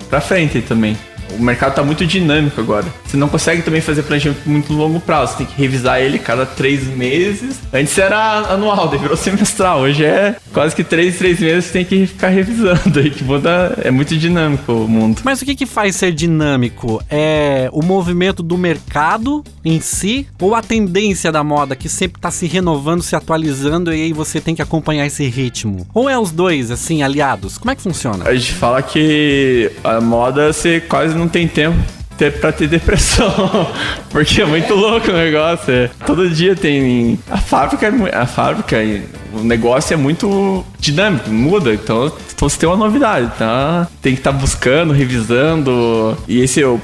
[0.09, 0.97] para frente também.
[1.37, 2.85] O mercado está muito dinâmico agora.
[3.05, 5.33] Você não consegue também fazer planejamento muito longo prazo.
[5.33, 7.59] Você tem que revisar ele cada três meses.
[7.73, 9.81] Antes era anual, daí virou semestral.
[9.81, 12.99] Hoje é quase que três, três meses você tem que ficar revisando.
[12.99, 15.21] Aí que muda, é muito dinâmico o mundo.
[15.23, 17.01] Mas o que, que faz ser dinâmico?
[17.09, 22.31] É o movimento do mercado em si ou a tendência da moda que sempre está
[22.31, 25.87] se renovando, se atualizando e aí você tem que acompanhar esse ritmo?
[25.93, 27.57] Ou é os dois, assim, aliados?
[27.57, 28.27] Como é que funciona?
[28.27, 31.77] A gente fala que a moda você quase não tem tempo
[32.17, 33.31] ter, pra ter depressão.
[34.09, 35.73] Porque é muito louco o negócio.
[35.73, 35.89] É.
[36.05, 37.17] Todo dia tem.
[37.29, 38.77] A fábrica, é a fábrica,
[39.33, 41.73] o negócio é muito dinâmico, muda.
[41.73, 43.87] Então você tem uma novidade, tá?
[44.01, 46.17] Tem que estar tá buscando, revisando.
[46.27, 46.79] E esse o,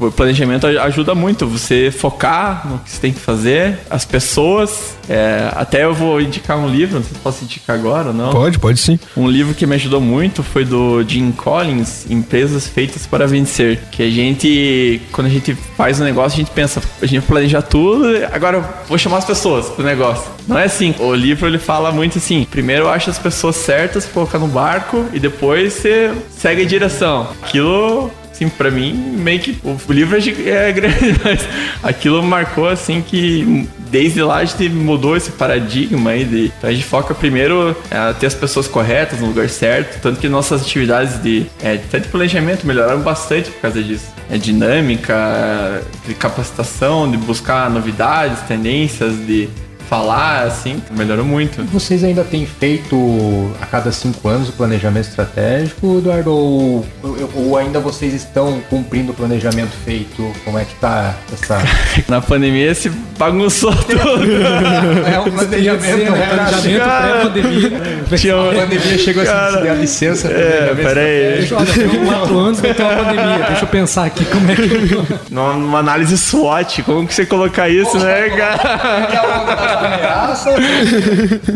[0.00, 4.96] o planejamento ajuda muito você focar no que você tem que fazer, as pessoas.
[5.08, 8.30] É, até eu vou indicar um livro, não sei se posso indicar agora ou não.
[8.30, 8.98] Pode, pode sim.
[9.16, 13.80] Um livro que me ajudou muito foi do Jim Collins, Empresas Feitas para Vencer.
[13.90, 17.60] Que a gente, quando a gente faz um negócio, a gente pensa, a gente planeja
[17.60, 20.30] tudo, agora vou chamar as pessoas pro negócio.
[20.46, 20.94] Não é assim.
[20.98, 25.20] O livro ele fala muito assim: primeiro acha as pessoas certas colocar no barco e
[25.20, 27.28] depois você segue a direção.
[27.42, 31.46] Aquilo assim, pra mim, meio que o livro é, é grande, mas
[31.82, 36.52] aquilo marcou, assim, que desde lá a gente mudou esse paradigma aí de.
[36.58, 40.28] Então a gente foca primeiro é, ter as pessoas corretas no lugar certo, tanto que
[40.28, 44.12] nossas atividades de, é, até de planejamento melhoraram bastante por causa disso.
[44.30, 49.48] É dinâmica, de capacitação, de buscar novidades, tendências, de
[49.88, 51.62] falar, assim, melhorou muito.
[51.64, 52.96] Vocês ainda têm feito
[53.60, 56.30] a cada cinco anos o planejamento estratégico, Eduardo?
[56.30, 56.86] Ou,
[57.34, 60.30] ou ainda vocês estão cumprindo o planejamento feito?
[60.44, 61.58] Como é que tá essa.
[62.08, 64.00] Na pandemia se bagunçou tudo.
[65.06, 66.26] é um planejamento, né?
[66.34, 68.18] planejamento pré-pandemia.
[68.18, 68.34] Tinha.
[68.34, 70.28] A pandemia chegou assim, se a licença.
[70.28, 71.38] É, peraí.
[71.38, 73.46] Deixa eu quatro anos vai ter uma pandemia.
[73.48, 74.64] Deixa eu pensar aqui como é que.
[75.30, 79.83] Numa análise SWOT, como que você colocar isso, né, cara?
[79.86, 80.50] Ameaça.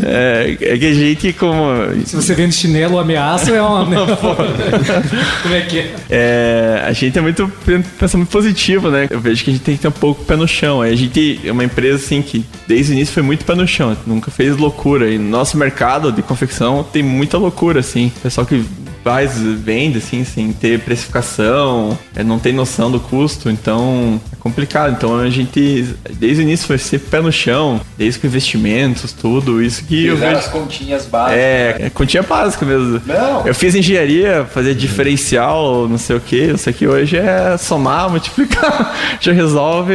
[0.05, 1.67] É, é que a gente, como.
[2.05, 3.85] Se você vende chinelo ameaça, é uma.
[5.43, 5.95] como é que é?
[6.11, 6.85] é?
[6.87, 7.51] A gente é muito.
[7.99, 9.07] pensa muito positivo, né?
[9.11, 10.83] Eu vejo que a gente tem que ter um pouco pé no chão.
[10.83, 13.97] A gente é uma empresa assim que desde o início foi muito pé no chão,
[14.07, 15.11] nunca fez loucura.
[15.11, 18.13] E no nosso mercado de confecção tem muita loucura, assim.
[18.23, 18.65] Pessoal que
[19.09, 24.93] faz, vende, assim, sem ter precificação, é, não tem noção do custo, então é complicado.
[24.93, 29.63] Então a gente, desde o início, foi sempre pé no chão, desde com investimentos, tudo,
[29.63, 30.39] isso que Fizeram eu vejo...
[30.39, 31.41] as continhas básicas.
[31.41, 33.01] É, é, continha básica mesmo.
[33.07, 33.47] Não.
[33.47, 38.95] Eu fiz engenharia, fazer diferencial, não sei o que, sei que hoje é somar, multiplicar,
[39.21, 39.95] já resolve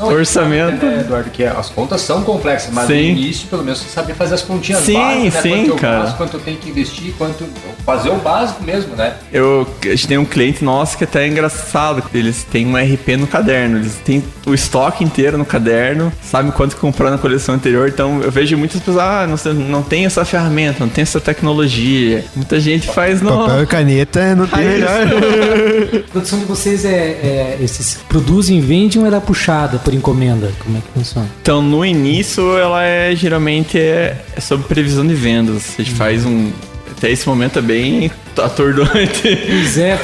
[0.00, 0.86] não, orçamento.
[0.86, 2.94] É, Eduardo, que as contas são complexas, mas sim.
[2.94, 5.42] no início, pelo menos, você sabe fazer as continhas sim, básicas, né?
[5.42, 5.96] Sim, quanto cara.
[5.96, 7.44] eu faço, quanto eu tenho que investir, quanto
[7.84, 9.14] fazer o básico mesmo, né?
[9.32, 12.02] Eu, a gente tem um cliente nosso que até é engraçado.
[12.14, 13.78] Eles têm um RP no caderno.
[13.78, 17.88] Eles têm o estoque inteiro no caderno, sabem quanto comprou na coleção anterior.
[17.88, 22.24] Então eu vejo muitas pessoas, ah, não, não tem essa ferramenta, não tem essa tecnologia.
[22.34, 23.30] Muita gente faz no.
[23.30, 25.02] Papel e caneta não tem melhor.
[26.08, 27.58] a produção de vocês é, é.
[27.60, 30.50] Esses produzem, vendem ou é da puxada por encomenda?
[30.60, 31.28] Como é que funciona?
[31.42, 35.74] Então, no início, ela é geralmente é, é sobre previsão de vendas.
[35.78, 35.96] A gente hum.
[35.96, 36.50] faz um,
[36.96, 39.22] até esse momento é bem atordoante.
[39.22, 39.98] Pois é,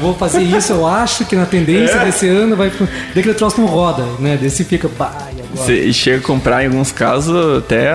[0.00, 2.04] vou fazer isso, eu acho que na tendência é.
[2.04, 2.70] desse ano vai.
[3.14, 4.36] Daquele troço não roda, né?
[4.36, 4.88] Desse fica.
[4.88, 5.28] Bah,
[5.68, 7.90] e chega a comprar, em alguns casos, até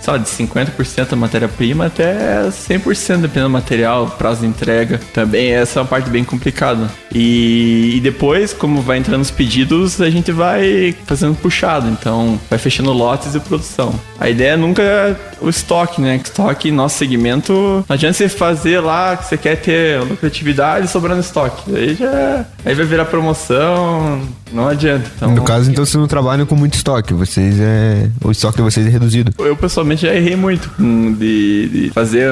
[0.00, 5.00] só de 50% da matéria-prima até 100% dependendo do material, prazo de entrega.
[5.12, 6.88] Também essa é uma parte bem complicada.
[7.12, 11.88] E, e depois, como vai entrando os pedidos, a gente vai fazendo puxado.
[11.88, 13.98] Então, vai fechando lotes e produção.
[14.18, 16.16] A ideia é nunca o estoque, né?
[16.22, 17.52] Estoque, nosso segmento,
[17.88, 21.74] não adianta você fazer lá que você quer ter lucratividade sobrando estoque.
[21.74, 24.22] Aí já aí vai virar promoção,
[24.52, 25.10] não adianta.
[25.16, 27.12] Então, No caso, então, vocês não trabalham com muito estoque.
[27.14, 28.08] Vocês é.
[28.24, 29.32] O estoque de vocês é reduzido.
[29.38, 32.30] Eu pessoalmente já errei muito de, de fazer,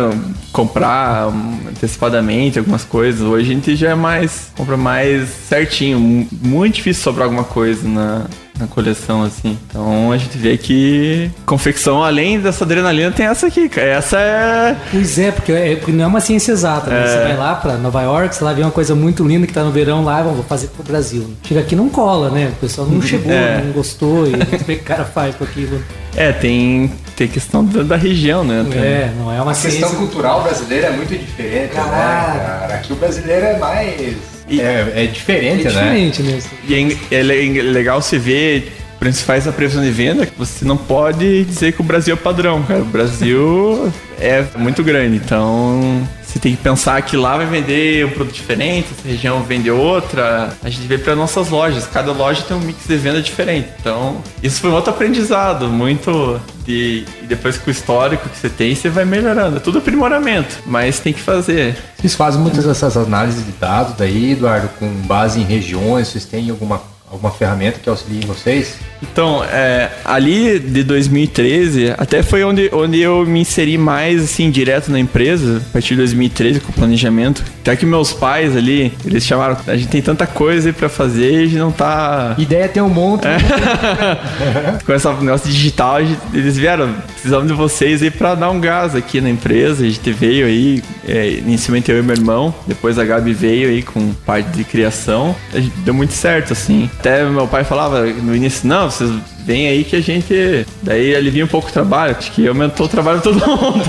[0.52, 3.20] comprar hum, antecipadamente algumas coisas.
[3.22, 5.98] Hoje a gente já é mais, compra mais certinho.
[6.00, 8.22] Mu- Muito difícil sobrar alguma coisa na,
[8.58, 9.58] na coleção, assim.
[9.68, 13.86] Então a gente vê que confecção, além dessa adrenalina, tem essa aqui, cara.
[13.88, 14.76] Essa é.
[14.90, 16.88] Pois é, porque, é, porque não é uma ciência exata.
[16.90, 17.06] né?
[17.06, 19.64] Você vai lá pra Nova York, você lá vê uma coisa muito linda que tá
[19.64, 21.28] no verão lá, vamos vou fazer pro Brasil.
[21.42, 22.52] Chega aqui não cola, né?
[22.56, 23.60] O pessoal não chegou, É.
[23.64, 25.82] não gostou, e o que o cara faz com aquilo.
[26.16, 28.64] É, tem, tem questão da, da região, né?
[28.70, 29.80] Tem- É, não é uma A ciência.
[29.80, 32.38] questão cultural brasileira é muito diferente, Caralho.
[32.38, 32.74] né, cara?
[32.74, 34.33] Aqui o brasileiro é mais.
[34.48, 35.80] E- é, é diferente, É né?
[35.82, 36.50] diferente mesmo.
[36.68, 38.72] E é, é le- legal se ver,
[39.04, 42.16] quando você faz a previsão de venda, você não pode dizer que o Brasil é
[42.16, 42.80] padrão, cara.
[42.80, 48.10] O Brasil é muito grande, então você tem que pensar que lá vai vender um
[48.10, 50.56] produto diferente, essa região vende outra.
[50.62, 53.68] A gente vê para nossas lojas, cada loja tem um mix de venda diferente.
[53.78, 58.48] Então, isso foi um outro aprendizado, muito de e depois com o histórico que você
[58.48, 59.58] tem, você vai melhorando.
[59.58, 61.76] É tudo aprimoramento, mas tem que fazer.
[61.98, 66.08] Vocês fazem muitas dessas análises de dados daí, Eduardo, com base em regiões?
[66.08, 66.80] Vocês têm alguma,
[67.14, 68.76] alguma ferramenta que auxilie vocês?
[69.02, 74.90] Então, é, ali de 2013, até foi onde, onde eu me inseri mais, assim, direto
[74.90, 77.44] na empresa, a partir de 2013, com o planejamento.
[77.60, 81.32] Até que meus pais ali, eles chamaram, a gente tem tanta coisa aí pra fazer
[81.32, 82.34] e a gente não tá...
[82.38, 83.24] Ideia tem um monte.
[84.84, 88.94] Com esse negócio digital, gente- eles vieram, precisamos de vocês aí pra dar um gás
[88.94, 89.84] aqui na empresa.
[89.84, 93.82] A gente veio aí, é, inicialmente eu e meu irmão, depois a Gabi veio aí
[93.82, 95.34] com parte de criação.
[95.52, 96.90] A gente deu muito certo, assim.
[97.04, 99.10] Até meu pai falava no início, não, vocês
[99.44, 100.66] vêm aí que a gente.
[100.82, 102.16] Daí alivia um pouco o trabalho.
[102.16, 103.84] Acho que aumentou o trabalho de todo mundo.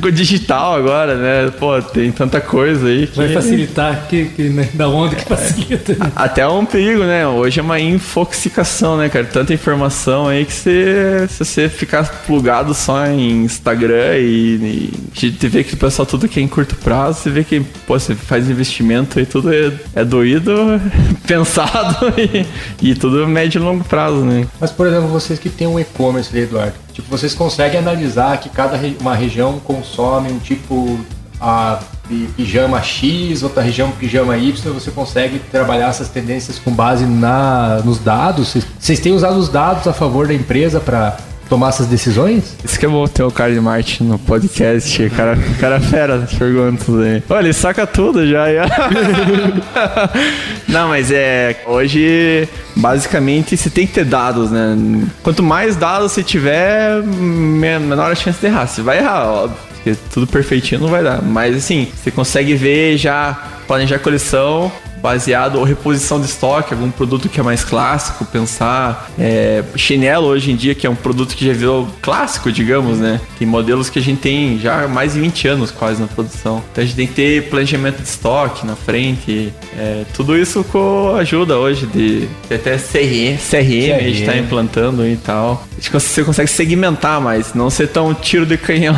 [0.00, 1.52] com o digital agora, né?
[1.58, 3.16] Pô, tem tanta coisa aí que.
[3.16, 4.68] Vai facilitar, que, que, né?
[4.74, 5.94] da onde que facilita.
[5.94, 6.12] né?
[6.14, 7.26] Até é um perigo, né?
[7.26, 9.24] Hoje é uma infoxicação, né, cara?
[9.24, 14.92] Tanta informação aí que você, se você ficar plugado só em Instagram e, e
[15.26, 17.98] gente vê que o pessoal tudo que é em curto prazo, você vê que, pô,
[17.98, 20.52] você faz investimento e tudo é, é doído,
[21.26, 24.37] pensado e, e tudo médio e longo prazo, né?
[24.60, 28.76] Mas, por exemplo, vocês que têm um e-commerce Eduardo, tipo, vocês conseguem analisar que cada
[28.76, 30.98] re- uma região consome um tipo
[31.40, 37.04] a, de pijama X, outra região pijama Y, você consegue trabalhar essas tendências com base
[37.04, 38.56] na, nos dados?
[38.78, 41.16] Vocês têm usado os dados a favor da empresa para
[41.48, 42.56] tomar essas decisões?
[42.64, 46.16] Isso que é bom ter o cara de Marte no podcast, o cara, cara fera
[46.16, 47.22] as perguntas aí.
[47.28, 48.46] Olha, ele saca tudo já.
[48.52, 48.66] já.
[50.68, 51.56] Não, mas é.
[51.66, 54.76] Hoje, basicamente, você tem que ter dados, né?
[55.22, 58.66] Quanto mais dados você tiver, men- menor a chance de errar.
[58.66, 59.56] Você vai errar, óbvio.
[59.76, 61.22] Porque tudo perfeitinho não vai dar.
[61.22, 66.90] Mas assim, você consegue ver já, planejar a coleção baseado ou reposição de estoque, algum
[66.90, 71.34] produto que é mais clássico, pensar é, chinelo hoje em dia, que é um produto
[71.34, 73.20] que já virou clássico, digamos, né?
[73.38, 76.62] Tem modelos que a gente tem já há mais de 20 anos quase na produção.
[76.72, 79.52] Então a gente tem que ter planejamento de estoque na frente.
[79.78, 85.06] é, tudo isso com ajuda hoje de, de até CRM, CRM, a gente tá implantando
[85.06, 85.67] e tal.
[85.78, 88.96] Acho que você consegue segmentar mais, não ser tão tiro de canhão.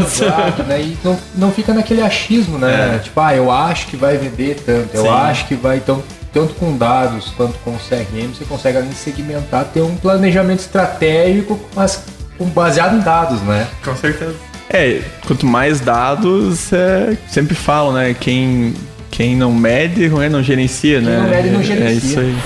[0.00, 0.80] Exato, né?
[0.80, 3.00] E não, não fica naquele achismo, né?
[3.04, 5.08] Tipo, ah, eu acho que vai vender tanto, eu Sim.
[5.08, 5.76] acho que vai.
[5.76, 10.60] Então, tanto com dados quanto com CRM, você consegue além de segmentar, ter um planejamento
[10.60, 12.02] estratégico, mas
[12.38, 13.66] com- baseado em dados, né?
[13.84, 14.34] Com certeza.
[14.70, 18.14] É, quanto mais dados, é, sempre falo, né?
[18.18, 18.72] Quem,
[19.10, 21.18] quem não mede, não é, não gerencia, né?
[21.18, 22.08] não mede, não É- É gerencia.
[22.08, 22.36] isso aí.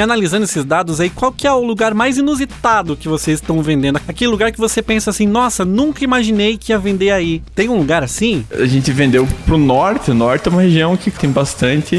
[0.00, 4.00] Analisando esses dados aí, qual que é o lugar mais inusitado que vocês estão vendendo?
[4.08, 7.42] Aquele lugar que você pensa assim, nossa, nunca imaginei que ia vender aí.
[7.54, 8.44] Tem um lugar assim?
[8.52, 10.10] A gente vendeu pro norte.
[10.10, 11.96] O norte é uma região que tem bastante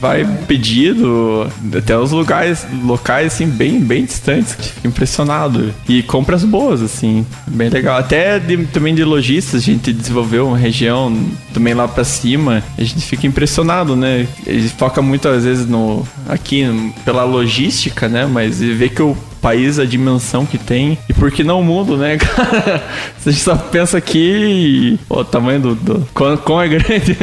[0.00, 1.46] vai pedido,
[1.76, 5.72] até os lugares locais assim bem bem distantes, fica impressionado.
[5.88, 7.98] E compras boas assim, bem legal.
[7.98, 11.14] Até de- também de lojistas, a gente desenvolveu uma região
[11.52, 12.62] também lá pra cima.
[12.76, 14.26] A gente fica impressionado, né?
[14.46, 16.64] Gente foca muito às vezes no aqui
[17.04, 18.26] pela logística, né?
[18.26, 20.98] Mas vê que o país, a dimensão que tem.
[21.08, 22.84] E por que não o mundo, né, cara?
[23.24, 25.00] A gente só pensa aqui e.
[25.08, 25.74] O tamanho do.
[25.74, 27.16] do quão, quão é grande.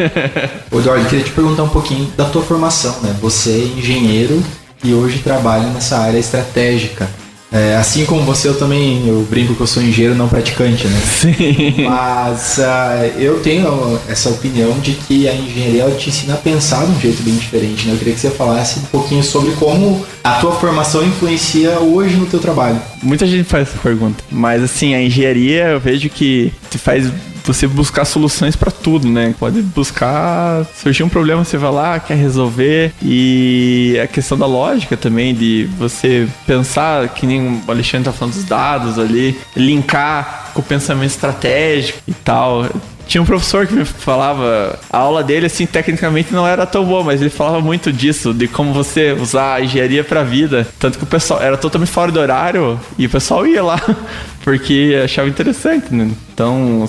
[0.72, 3.16] Ô, Eduardo, queria te perguntar um pouquinho da tua formação, né?
[3.22, 4.44] Você é engenheiro
[4.84, 7.10] e hoje trabalha nessa área estratégica.
[7.54, 11.00] É, assim como você, eu também eu brinco que eu sou engenheiro não praticante, né?
[11.06, 11.84] Sim.
[11.86, 16.92] Mas ah, eu tenho essa opinião de que a engenharia te ensina a pensar de
[16.92, 17.94] um jeito bem diferente, né?
[17.94, 22.26] Eu queria que você falasse um pouquinho sobre como a tua formação influencia hoje no
[22.26, 22.82] teu trabalho.
[23.04, 24.24] Muita gente faz essa pergunta.
[24.32, 27.08] Mas assim, a engenharia eu vejo que te faz
[27.44, 29.34] você buscar soluções para tudo, né?
[29.38, 30.66] Pode buscar.
[30.76, 32.94] Surgir um problema, você vai lá, quer resolver.
[33.02, 38.34] E a questão da lógica também, de você pensar, que nem o Alexandre tá falando
[38.36, 42.68] dos dados ali, linkar com o pensamento estratégico e tal.
[43.06, 47.04] Tinha um professor que me falava, a aula dele, assim, tecnicamente não era tão boa,
[47.04, 50.66] mas ele falava muito disso, de como você usar a engenharia pra vida.
[50.80, 53.80] Tanto que o pessoal era totalmente fora do horário e o pessoal ia lá,
[54.44, 56.10] porque achava interessante, né?
[56.34, 56.88] Então,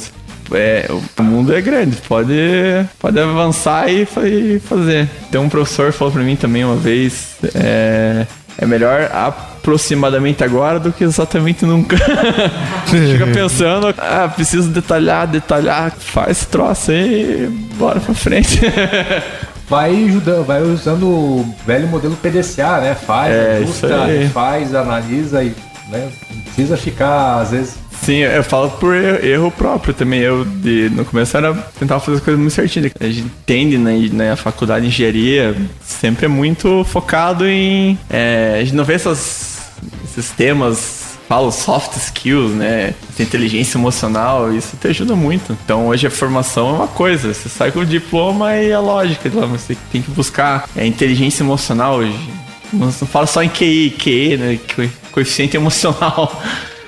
[0.52, 0.86] é,
[1.18, 2.34] o mundo é grande, pode,
[2.98, 5.08] pode avançar e e fazer.
[5.30, 8.26] Tem um professor que falou pra mim também uma vez, é,
[8.58, 11.96] é melhor aproximadamente agora do que exatamente nunca.
[12.86, 18.60] Fica pensando, ah, preciso detalhar, detalhar, faz esse troço aí e bora pra frente.
[19.66, 22.94] Vai, ajudando, vai usando o velho modelo PDCA, né?
[22.94, 23.88] Faz, É, ajusta,
[24.30, 25.54] faz, analisa e
[25.88, 26.10] né?
[26.44, 30.20] precisa ficar, às vezes, Sim, eu falo por erro, erro próprio também.
[30.20, 32.90] Eu, de, no começo, era tentar fazer as coisas muito certinho.
[33.00, 33.92] A gente entende na,
[34.30, 37.98] na faculdade de engenharia, sempre é muito focado em.
[38.10, 39.58] é, a gente não vê essas,
[40.04, 42.92] esses temas, falo soft skills, né?
[43.18, 45.56] Inteligência emocional, isso te ajuda muito.
[45.64, 49.30] Então, hoje a formação é uma coisa, você sai com o diploma e a lógica,
[49.30, 52.18] você tem que buscar é, inteligência emocional hoje.
[52.70, 54.58] Não, fala só em QI, QE, né?
[54.76, 56.42] co- Coeficiente emocional.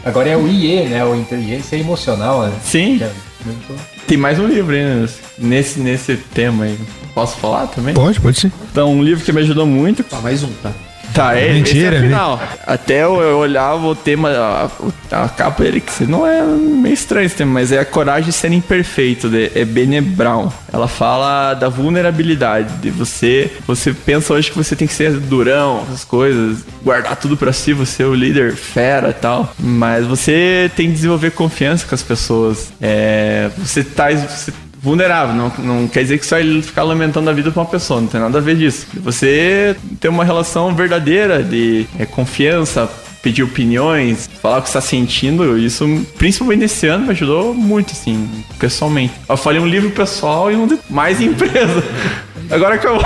[0.06, 1.04] Agora é o IE, né?
[1.04, 2.52] O Inteligência Emocional, né?
[2.62, 3.00] Sim.
[3.02, 3.10] É
[3.44, 3.74] muito-
[4.06, 6.78] Tem mais um livro aí né, nesse, nesse tema aí.
[7.12, 7.92] Posso falar também?
[7.92, 8.52] Pode, pode sim.
[8.70, 10.04] Então, um livro que me ajudou muito.
[10.04, 10.70] Tá, mais um, tá?
[11.12, 12.08] Tá, é, Mentira, esse é o né?
[12.08, 12.42] final.
[12.66, 17.26] Até eu, eu olhava o tema, a, a capa dele, que não é meio estranho
[17.26, 20.50] esse tema, mas é a coragem de ser imperfeito, de, é Bene Brown.
[20.72, 25.82] Ela fala da vulnerabilidade, de você, você pensa hoje que você tem que ser durão,
[25.88, 30.70] essas coisas, guardar tudo pra si, você é o líder fera e tal, mas você
[30.76, 32.72] tem que desenvolver confiança com as pessoas.
[32.80, 34.52] É, você tá, você
[34.86, 35.34] vulnerável.
[35.34, 38.06] Não, não quer dizer que você vai ficar lamentando a vida pra uma pessoa, não
[38.06, 38.86] tem nada a ver disso.
[38.94, 42.88] Você ter uma relação verdadeira de é, confiança,
[43.20, 45.84] pedir opiniões, falar o que você está sentindo, isso,
[46.16, 49.12] principalmente nesse ano, me ajudou muito, assim, pessoalmente.
[49.28, 51.82] Eu falei um livro pessoal e um de mais em empresa.
[52.48, 52.96] Agora que eu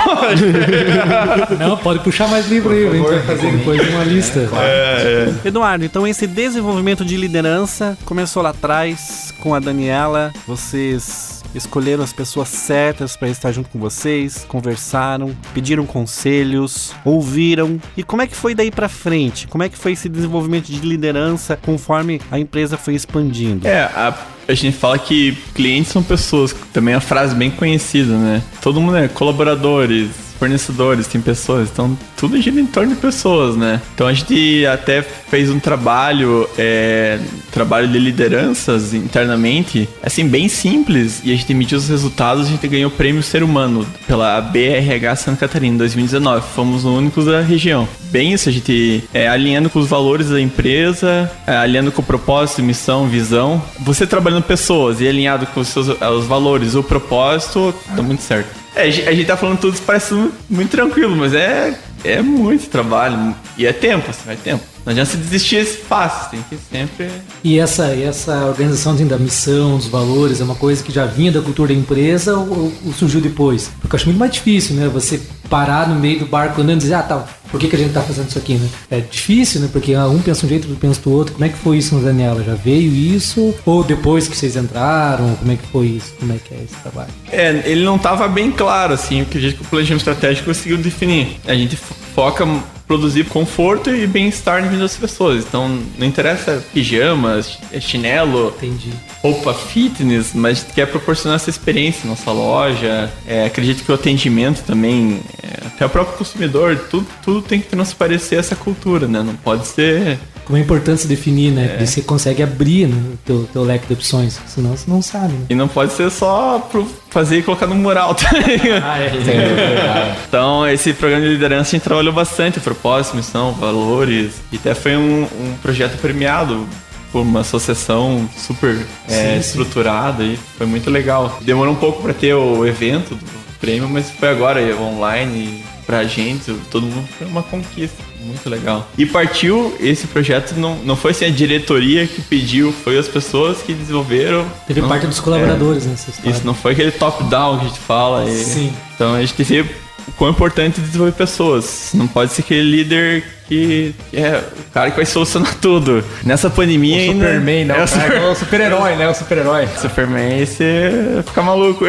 [1.57, 4.47] Não, pode puxar mais livro aí, vem fazer depois uma lista.
[5.43, 10.31] Eduardo, então esse desenvolvimento de liderança começou lá atrás com a Daniela.
[10.45, 17.79] Vocês escolheram as pessoas certas para estar junto com vocês, conversaram, pediram conselhos, ouviram.
[17.95, 19.47] E como é que foi daí pra frente?
[19.47, 23.67] Como é que foi esse desenvolvimento de liderança conforme a empresa foi expandindo?
[23.67, 28.17] É, a, a gente fala que clientes são pessoas, também é uma frase bem conhecida,
[28.17, 28.41] né?
[28.61, 33.79] Todo mundo é colaboradores, fornecedores, tem pessoas, então tudo gira em torno de pessoas, né?
[33.93, 37.19] Então a gente até fez um trabalho, é,
[37.51, 42.67] trabalho de lideranças internamente, assim, bem simples, e a gente mediu os resultados, a gente
[42.67, 47.41] ganhou o prêmio Ser Humano pela BRH Santa Catarina em 2019, fomos os únicos da
[47.41, 47.87] região.
[48.05, 52.05] Bem isso, a gente é, alinhando com os valores da empresa, é, alinhando com o
[52.05, 53.61] propósito, missão, visão.
[53.79, 58.60] Você trabalhando pessoas e alinhado com os seus os valores, o propósito, dá muito certo.
[58.75, 60.13] É, a gente tá falando tudo, parece
[60.49, 63.35] muito, tranquilo, mas é, é muito trabalho.
[63.57, 64.63] E é tempo, assim, é tempo.
[64.85, 67.09] Não adianta você desistir fácil, tem que sempre.
[67.43, 71.31] E essa, essa organização assim, da missão, dos valores, é uma coisa que já vinha
[71.31, 73.69] da cultura da empresa ou, ou surgiu depois?
[73.79, 74.87] Porque eu acho muito mais difícil, né?
[74.87, 77.79] Você parar no meio do barco andando e dizer, ah, tá, por que, que a
[77.79, 78.67] gente tá fazendo isso aqui, né?
[78.89, 79.69] É difícil, né?
[79.71, 81.33] Porque ah, um pensa um jeito, outro pensa do outro.
[81.33, 82.43] Como é que foi isso no Daniela?
[82.43, 83.53] Já veio isso?
[83.65, 85.35] Ou depois que vocês entraram?
[85.35, 86.13] Como é que foi isso?
[86.19, 87.09] Como é que é esse trabalho?
[87.31, 90.77] É, ele não tava bem claro, assim, o que a gente, o planejamento estratégico conseguiu
[90.77, 91.37] definir.
[91.45, 92.47] A gente fo- foca
[92.87, 95.45] produzir conforto e bem-estar na vida das pessoas.
[95.47, 98.91] Então, não interessa pijamas, chinelo, Entendi.
[99.21, 103.11] Roupa fitness, mas a gente quer proporcionar essa experiência na nossa loja.
[103.27, 107.67] É, acredito que o atendimento também, é, até o próprio consumidor, tudo, tudo tem que
[107.67, 109.21] transparecer essa cultura, né?
[109.21, 110.19] Não pode ser.
[110.43, 111.67] Como é importante se definir, né?
[111.67, 114.41] Porque você consegue abrir né, o teu, teu leque de opções.
[114.47, 115.45] Senão você não sabe, né?
[115.51, 118.81] E não pode ser só pro fazer e colocar no mural, tá ligado?
[118.83, 120.15] Ah, é.
[120.27, 124.41] Então, esse programa de liderança a gente trabalhou bastante, propósito, missão, valores.
[124.51, 126.67] E até foi um, um projeto premiado
[127.11, 131.37] por uma associação super é, estruturada e foi muito legal.
[131.41, 133.25] Demorou um pouco para ter o evento do
[133.59, 137.97] prêmio, mas foi agora online pra gente, todo mundo foi uma conquista.
[138.23, 138.87] muito legal.
[138.97, 143.57] E partiu esse projeto, não, não foi assim a diretoria que pediu, foi as pessoas
[143.63, 144.45] que desenvolveram.
[144.67, 146.29] Teve Não- parte dos colaboradores nessa história.
[146.29, 148.29] Isso não foi aquele top-down que a gente fala.
[148.29, 148.71] e- Sim.
[148.95, 149.75] Então a gente tem que ver
[150.07, 151.89] o quão importante é desenvolver pessoas.
[151.95, 154.37] Não pode ser aquele líder que é
[154.69, 156.01] o cara que vai solucionar tudo.
[156.23, 157.25] Nessa pandemia O ainda.
[157.25, 157.75] Superman, né?
[157.77, 159.09] É O, o super- o super-herói, né?
[159.09, 159.67] O super-herói.
[159.77, 161.83] Superman, você fica maluco.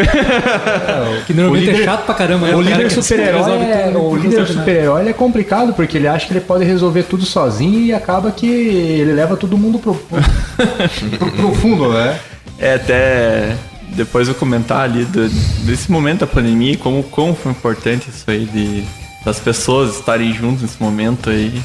[1.25, 2.49] Que normalmente O líder- é chato pra caramba.
[2.49, 2.57] né?
[2.57, 4.53] O cara líder super-herói é, tudo, o não líder nada.
[4.53, 8.47] super-herói é complicado porque ele acha que ele pode resolver tudo sozinho e acaba que
[8.51, 10.21] ele leva todo mundo pro, pro,
[11.17, 12.19] pro profundo, né?
[12.59, 13.55] É, até
[13.91, 15.29] depois eu comentar ali do-
[15.65, 18.83] desse momento da pandemia, como quão foi importante isso aí de
[19.25, 21.63] das pessoas estarem juntas nesse momento aí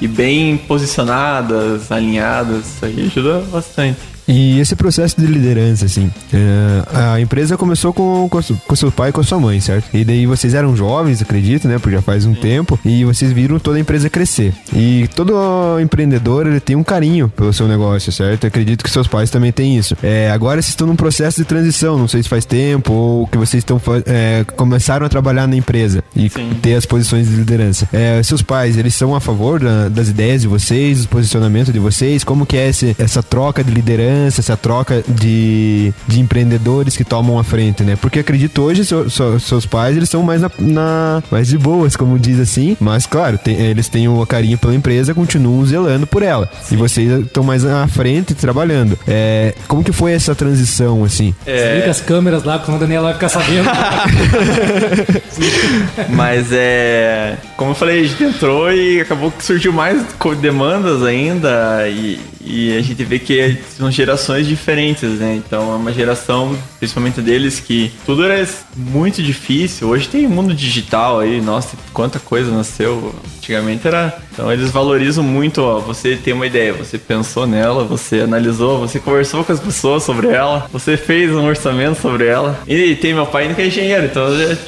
[0.00, 4.17] e bem posicionadas, alinhadas, isso aí ajuda bastante.
[4.28, 6.82] E esse processo de liderança, assim, é,
[7.14, 9.88] a empresa começou com, com, seu pai e com sua mãe, certo?
[9.94, 11.78] E daí vocês eram jovens, acredito, né?
[11.78, 14.52] Porque já faz um tempo, e vocês viram toda a empresa crescer.
[14.74, 15.34] E todo
[15.80, 18.44] empreendedor, ele tem um carinho pelo seu negócio, certo?
[18.44, 19.96] Eu acredito que seus pais também têm isso.
[20.02, 23.38] É, agora vocês estão num processo de transição, não sei se faz tempo ou que
[23.38, 26.50] vocês estão é, começaram a trabalhar na empresa e Sim.
[26.60, 27.88] ter as posições de liderança.
[27.92, 31.78] É, seus pais, eles são a favor da- das ideias de vocês, do posicionamento de
[31.78, 32.22] vocês?
[32.24, 37.38] Como que é esse- essa troca de liderança, essa troca de, de empreendedores que tomam
[37.38, 37.96] a frente, né?
[38.00, 41.96] Porque acredito hoje seu- seu- seus pais, eles são mais na, na- mais de boas,
[41.96, 46.22] como diz assim, mas claro, tem- eles têm o carinho pela empresa, continuam zelando por
[46.22, 46.50] ela.
[46.70, 48.98] E vocês estão mais à frente trabalhando.
[49.06, 51.34] É, como que foi essa transição, assim?
[51.76, 53.68] Liga as câmeras lá, porque a Daniela vai ficar sabendo.
[56.10, 57.36] Mas é.
[57.56, 60.02] Como eu falei, a gente entrou e acabou que surgiu mais
[60.40, 61.88] demandas ainda.
[61.88, 65.34] E, e a gente vê que são gerações diferentes, né?
[65.36, 69.88] Então é uma geração, principalmente deles, que tudo era muito difícil.
[69.88, 73.14] Hoje tem mundo digital aí, nossa, quanta coisa nasceu.
[73.36, 74.18] Antigamente era.
[74.32, 75.78] Então eles valorizam muito, ó.
[75.80, 80.28] Você tem uma ideia, você pensou nela, você analisou, você conversou com as pessoas sobre
[80.28, 82.58] ela, você fez um orçamento sobre ela.
[82.66, 84.24] E tem meu pai ainda que é engenheiro, então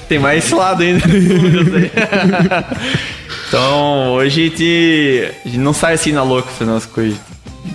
[0.07, 1.01] tem mais esse lado ainda.
[3.51, 7.19] Então hoje a gente, a gente não sai assim na louca fazendo as coisas.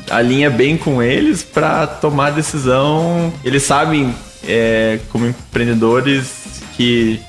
[0.09, 3.33] Alinha bem com eles pra tomar decisão.
[3.43, 6.45] Eles sabem, é, como empreendedores,
[6.75, 7.19] que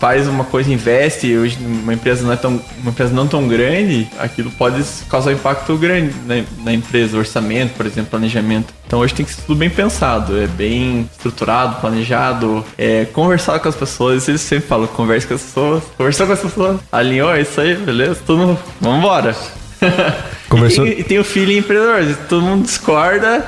[0.00, 4.08] faz uma coisa, investe, hoje uma empresa não é tão, uma empresa não tão grande,
[4.18, 8.72] aquilo pode causar um impacto grande na, na empresa, orçamento, por exemplo, planejamento.
[8.86, 13.68] Então hoje tem que ser tudo bem pensado, é bem estruturado, planejado, é conversar com
[13.68, 17.42] as pessoas, eles sempre falam, converse com as pessoas, conversar com as pessoas, alinhou, é
[17.42, 19.36] isso aí, beleza, mundo, vambora.
[20.48, 20.86] Conversou?
[20.86, 22.16] E tem, e tem o feeling empreendedor.
[22.28, 23.44] Todo mundo discorda,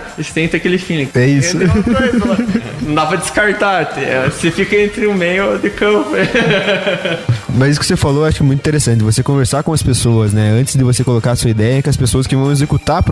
[0.47, 1.09] que ter aquele feeling.
[1.15, 1.57] É isso.
[1.59, 2.47] Coisa.
[2.83, 3.93] Não dá pra descartar.
[3.99, 6.11] é, Você fica entre o meio de campo.
[7.55, 9.03] Mas isso que você falou, eu acho muito interessante.
[9.03, 10.51] Você conversar com as pessoas, né?
[10.51, 13.03] Antes de você colocar a sua ideia, que as pessoas que vão executar,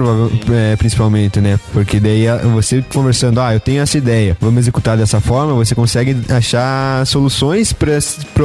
[0.52, 1.58] é, principalmente, né?
[1.72, 6.16] Porque daí você conversando, ah, eu tenho essa ideia, vamos executar dessa forma, você consegue
[6.28, 7.98] achar soluções para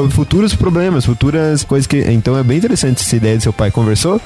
[0.09, 1.97] futuros problemas, futuras coisas que.
[1.99, 3.69] Então é bem interessante essa ideia do seu pai.
[3.69, 4.19] Conversou?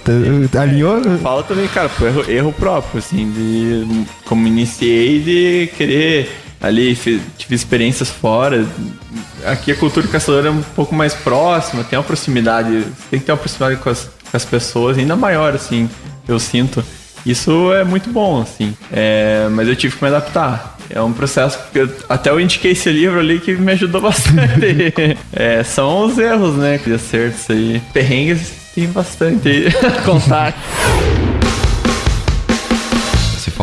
[0.52, 1.02] Tá- Alinhou?
[1.22, 6.30] Fala também, cara, foi erro, erro próprio, assim, de como iniciei de querer
[6.66, 8.66] ali, fi- tive experiências fora.
[9.46, 13.26] Aqui a cultura caçadora é um pouco mais próxima, tem uma proximidade, você tem que
[13.26, 15.90] ter uma proximidade com as, com as pessoas ainda maior, assim,
[16.28, 16.84] eu sinto.
[17.26, 20.76] Isso é muito bom, assim, é, mas eu tive que me adaptar.
[20.90, 25.18] É um processo que eu- até eu indiquei esse livro ali que me ajudou bastante.
[25.34, 27.82] É, são os erros, né, de acertos aí.
[27.94, 29.66] Perrengues tem bastante aí.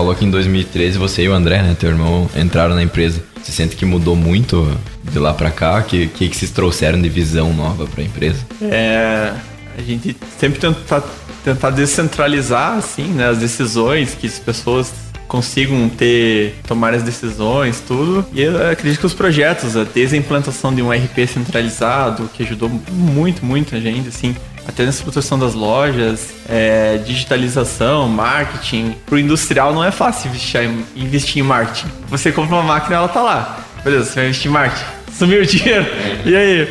[0.03, 3.23] Falou que em 2013 você e o André, né, teu irmão, entraram na empresa.
[3.41, 4.69] Você sente que mudou muito
[5.05, 5.81] de lá pra cá?
[5.81, 8.41] Que, que, que vocês trouxeram de visão nova pra empresa?
[8.61, 9.33] É,
[9.79, 11.05] a gente sempre tenta
[11.45, 14.93] tentar descentralizar assim, né, as decisões, que as pessoas
[15.29, 18.27] consigam ter tomar as decisões, tudo.
[18.35, 22.43] E eu acredito que os projetos, a- desde a implantação de um RP centralizado, que
[22.43, 24.35] ajudou muito, muito a gente, assim,
[24.67, 28.95] até na estruturação das lojas, é, digitalização, marketing.
[29.07, 31.89] Pro industrial não é fácil investir em, investir em marketing.
[32.09, 33.65] Você compra uma máquina, ela tá lá.
[33.85, 34.85] Beleza, você vai investir em marketing.
[35.13, 35.87] Sumiu o dinheiro.
[36.25, 36.69] E aí,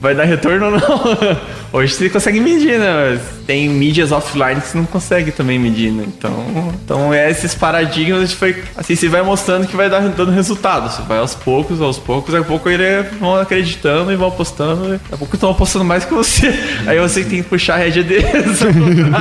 [0.00, 0.80] vai dar retorno ou não?
[1.76, 3.18] Hoje você consegue medir, né?
[3.48, 6.04] Tem mídias offline que você não consegue também medir, né?
[6.06, 10.00] Então, então é esses paradigmas, a gente foi, assim, você vai mostrando que vai dar,
[10.02, 10.88] dando resultado.
[10.88, 14.88] Você vai aos poucos, aos poucos, daqui a pouco eles vão acreditando e vão apostando.
[14.92, 16.54] Daqui a pouco estão apostando mais que você.
[16.86, 18.60] Aí você tem que puxar a rédea deles.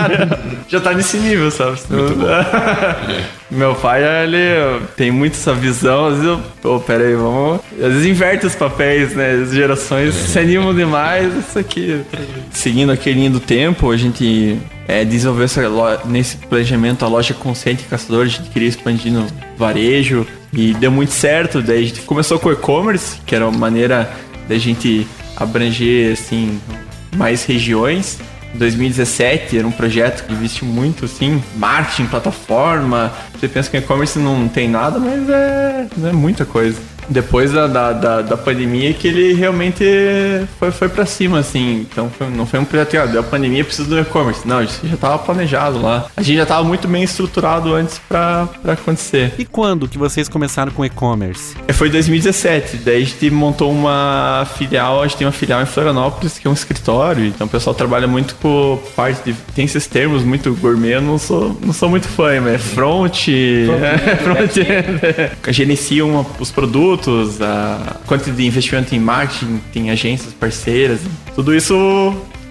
[0.70, 1.80] Já tá nesse nível, sabe?
[1.80, 2.04] Senão-
[3.50, 6.08] Meu pai, ele tem muito essa visão.
[6.08, 7.60] Às vezes eu, pô, pera aí, vamos.
[7.74, 9.42] Às vezes inverte os papéis, né?
[9.44, 11.32] As gerações se animam demais.
[11.38, 12.02] Isso aqui.
[12.52, 17.34] Seguindo aquele linha do tempo, a gente é, desenvolveu essa lo- nesse planejamento a loja
[17.34, 19.26] consciente caçador, a gente queria expandir no
[19.58, 21.62] varejo e deu muito certo.
[21.62, 24.12] Daí a gente começou com o e-commerce, que era uma maneira
[24.48, 26.60] da gente abranger assim
[27.16, 28.20] mais regiões.
[28.54, 33.12] Em 2017 era um projeto que investiu muito assim, marketing, plataforma.
[33.40, 36.80] Você pensa que e-commerce não tem nada, mas é, é muita coisa.
[37.10, 39.84] Depois da, da, da, da pandemia que ele realmente
[40.60, 41.86] foi, foi pra cima, assim.
[41.90, 44.48] Então foi- não foi um projeto, ah, deu a pandemia, preciso do e-commerce.
[44.48, 46.06] Não, isso já tava planejado lá.
[46.16, 49.34] A gente já tava muito bem estruturado antes pra, pra acontecer.
[49.38, 51.56] E quando que vocês começaram com e-commerce?
[51.68, 55.62] É, Foi em 2017, daí a gente montou uma filial, a gente tem uma filial
[55.62, 59.34] em Florianópolis, que é um escritório, então o pessoal trabalha muito com parte de.
[59.56, 63.28] Tem esses termos muito gourmet, eu não sou, não sou muito fã, mas é front.
[63.30, 64.58] é, front
[65.50, 66.93] gerenciam os produtos,
[67.42, 71.00] a quantidade de investimento em marketing, tem agências parceiras,
[71.36, 71.76] tudo isso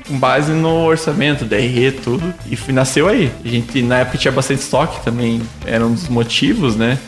[0.06, 2.34] com base no orçamento, DRE, tudo.
[2.46, 3.30] E nasceu aí.
[3.44, 6.98] A gente, na época, tinha bastante estoque também, era um dos motivos, né?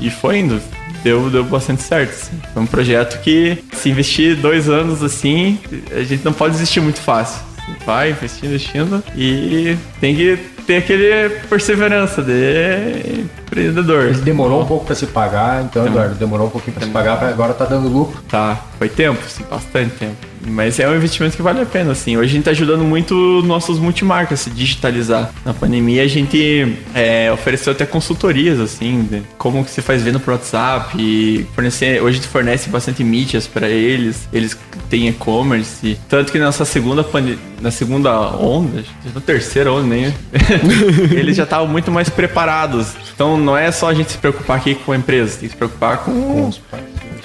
[0.00, 0.60] E, e foi indo.
[1.02, 2.10] Deu, deu bastante certo.
[2.10, 2.40] assim.
[2.52, 5.58] Foi um projeto que, se investir dois anos assim,
[5.92, 7.42] a gente não pode desistir muito fácil.
[7.86, 14.06] Vai investindo, investindo e tem que ter aquele perseverança de empreendedor.
[14.06, 17.22] Ele demorou um pouco pra se pagar, então, Eduardo, demorou um pouquinho pra se pagar,
[17.24, 18.22] agora tá dando lucro.
[18.28, 20.33] Tá, foi tempo, sim, bastante tempo.
[20.46, 22.16] Mas é um investimento que vale a pena, assim.
[22.16, 23.14] Hoje a gente tá ajudando muito
[23.44, 25.30] nossos multimarcas a se digitalizar.
[25.44, 30.18] Na pandemia a gente é, ofereceu até consultorias, assim, de como que se faz venda
[30.18, 30.96] por WhatsApp.
[30.98, 34.28] E fornecer, hoje a gente fornece bastante mídias para eles.
[34.32, 34.56] Eles
[34.90, 35.98] têm e-commerce.
[36.08, 38.84] Tanto que na nossa segunda pande- na segunda onda,
[39.14, 40.14] na terceira onda, nem.
[41.16, 42.88] eles já estavam muito mais preparados.
[43.14, 45.56] Então não é só a gente se preocupar aqui com a empresa, tem que se
[45.56, 46.50] preocupar com,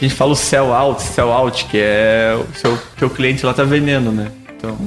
[0.06, 3.46] a gente fala o sell out, sell out, que é o seu que o cliente
[3.46, 4.28] lá tá vendendo, né?
[4.58, 4.78] Então,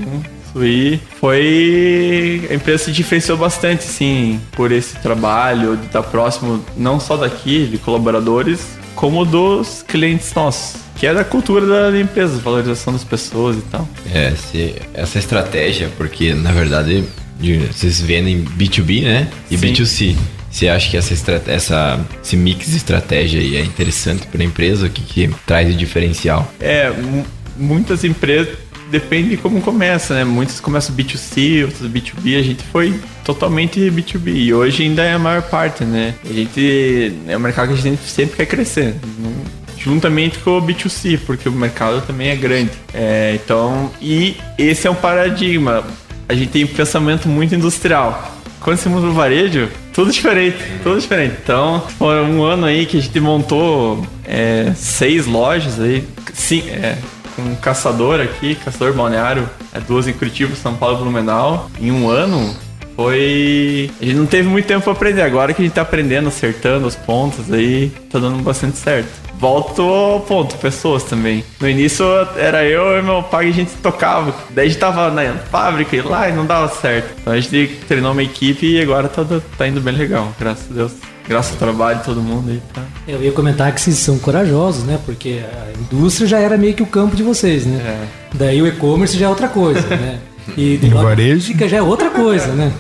[0.45, 2.47] isso aí foi.
[2.51, 7.67] A empresa se diferenciou bastante, sim, por esse trabalho, de estar próximo não só daqui,
[7.67, 8.61] de colaboradores,
[8.95, 10.81] como dos clientes nossos.
[10.97, 13.89] Que é da cultura da empresa, valorização das pessoas e tal.
[14.13, 17.05] É, se- essa estratégia, porque na verdade
[17.41, 19.29] de- vocês vendem B2B, né?
[19.51, 19.73] E Sim.
[19.73, 20.17] B2C.
[20.53, 21.15] Você acha que essa,
[21.47, 24.87] essa esse mix de estratégia aí é interessante para a empresa?
[24.87, 26.53] O que, que traz de diferencial?
[26.61, 27.25] É, mu-
[27.57, 28.55] muitas empresas
[28.91, 30.25] depende de como começa, né?
[30.25, 32.39] Muitas começam B2C, outras B2B.
[32.39, 32.95] A gente foi
[33.25, 36.15] totalmente B2B e hoje ainda é a maior parte, né?
[36.29, 38.95] A gente é um mercado que a gente sempre quer crescer.
[39.19, 42.71] não- Juntamente com o B2C, porque o mercado também é grande.
[42.95, 45.83] É, então, e esse é um paradigma.
[46.29, 48.32] A gente tem um pensamento muito industrial.
[48.63, 51.37] Quando você muda pro varejo, tudo diferente, tudo diferente.
[51.43, 56.97] Então, foi um ano aí que a gente montou é, seis lojas aí, sim, é,
[57.35, 61.71] com um caçador aqui, caçador balneário, é, duas em Curitiba, São Paulo e Blumenau.
[61.81, 62.55] Em um ano,
[62.95, 63.91] foi.
[64.01, 65.23] A gente não teve muito tempo pra aprender.
[65.23, 69.09] Agora que a gente tá aprendendo, acertando os pontos aí, tá dando bastante certo.
[69.39, 71.45] Volto ao ponto, pessoas também.
[71.61, 72.05] No início
[72.37, 74.33] era eu e meu pai, a gente tocava.
[74.51, 77.11] Daí a gente tava na fábrica e lá e não dava certo.
[77.21, 79.25] Então a gente treinou uma equipe e agora tá,
[79.59, 80.93] tá indo bem legal, graças a Deus.
[81.29, 82.83] Graças ao trabalho de todo mundo aí, tá?
[83.07, 84.99] Eu ia comentar que vocês são corajosos, né?
[85.05, 87.79] Porque a indústria já era meio que o campo de vocês, né?
[87.85, 88.07] É.
[88.35, 90.19] Daí o e-commerce já é outra coisa, né?
[90.57, 91.33] E E o varejo?
[91.35, 92.73] logística já é outra coisa, né?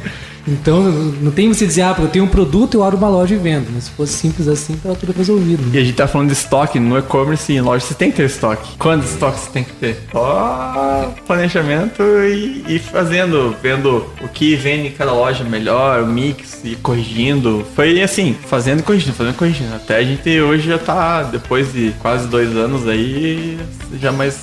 [0.46, 3.38] Então não tem você dizer, ah, eu tenho um produto, eu abro uma loja e
[3.38, 3.68] vendo.
[3.72, 5.62] Mas se fosse simples assim, tava tudo resolvido.
[5.68, 5.80] E Né?
[5.80, 8.24] a gente tá falando de estoque no e-commerce e em loja, você tem que ter
[8.24, 8.76] estoque.
[8.76, 10.00] Quantos estoques você tem que ter?
[10.10, 16.60] Só planejamento e, e fazendo, vendo o que vende em cada loja melhor, o mix
[16.64, 17.64] e corrigindo.
[17.76, 19.74] Foi assim, fazendo e corrigindo, fazendo e corrigindo.
[19.76, 23.58] Até a gente hoje já tá, depois de quase dois anos aí,
[24.00, 24.40] já mais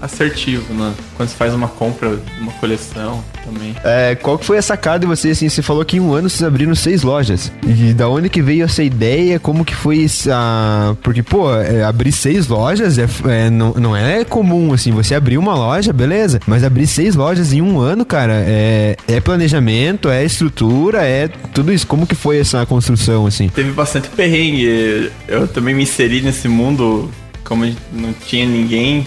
[0.00, 0.94] assertivo, né?
[1.16, 3.74] Quando você faz uma compra, uma coleção também.
[3.84, 6.28] É, qual que foi a sacada de vocês, assim, você falou que em um ano
[6.28, 7.50] vocês abriram seis lojas.
[7.66, 10.96] E da onde que veio essa ideia, como que foi essa...
[11.02, 15.38] Porque, pô, é, abrir seis lojas é, é, não, não é comum, assim, você abrir
[15.38, 20.24] uma loja, beleza, mas abrir seis lojas em um ano, cara, é, é planejamento, é
[20.24, 21.86] estrutura, é tudo isso.
[21.86, 23.48] Como que foi essa construção, assim?
[23.48, 25.10] Teve bastante perrengue.
[25.28, 27.10] Eu também me inseri nesse mundo,
[27.44, 29.06] como não tinha ninguém.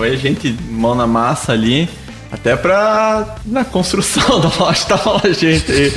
[0.00, 1.86] Foi a gente mão na massa ali.
[2.32, 3.36] Até pra.
[3.44, 5.92] Na construção da loja tava a gente aí,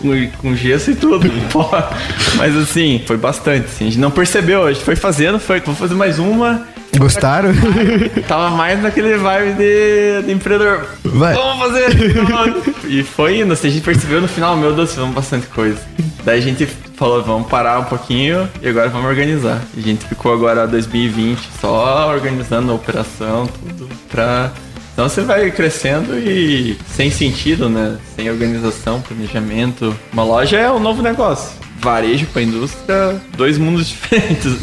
[0.00, 1.30] com, com gesso e tudo.
[1.52, 1.64] Pô,
[2.34, 3.66] Mas assim, foi bastante.
[3.66, 6.66] Assim, a gente não percebeu, a gente foi fazendo, foi, vou fazer mais uma.
[6.98, 7.50] Gostaram?
[8.26, 10.88] Tava mais naquele vibe de, de empreendedor.
[11.04, 11.34] Vai.
[11.34, 11.90] Vamos fazer!
[12.88, 15.78] e foi indo, assim, a gente percebeu no final, meu Deus, fizemos bastante coisa.
[16.24, 19.62] Daí a gente falou, vamos parar um pouquinho e agora vamos organizar.
[19.76, 24.52] E a gente ficou agora 2020 só organizando a operação, tudo, pra
[24.92, 27.98] Então você vai crescendo e sem sentido, né?
[28.16, 29.94] Sem organização, planejamento.
[30.12, 31.52] Uma loja é um novo negócio.
[31.80, 34.56] Varejo para indústria, dois mundos diferentes.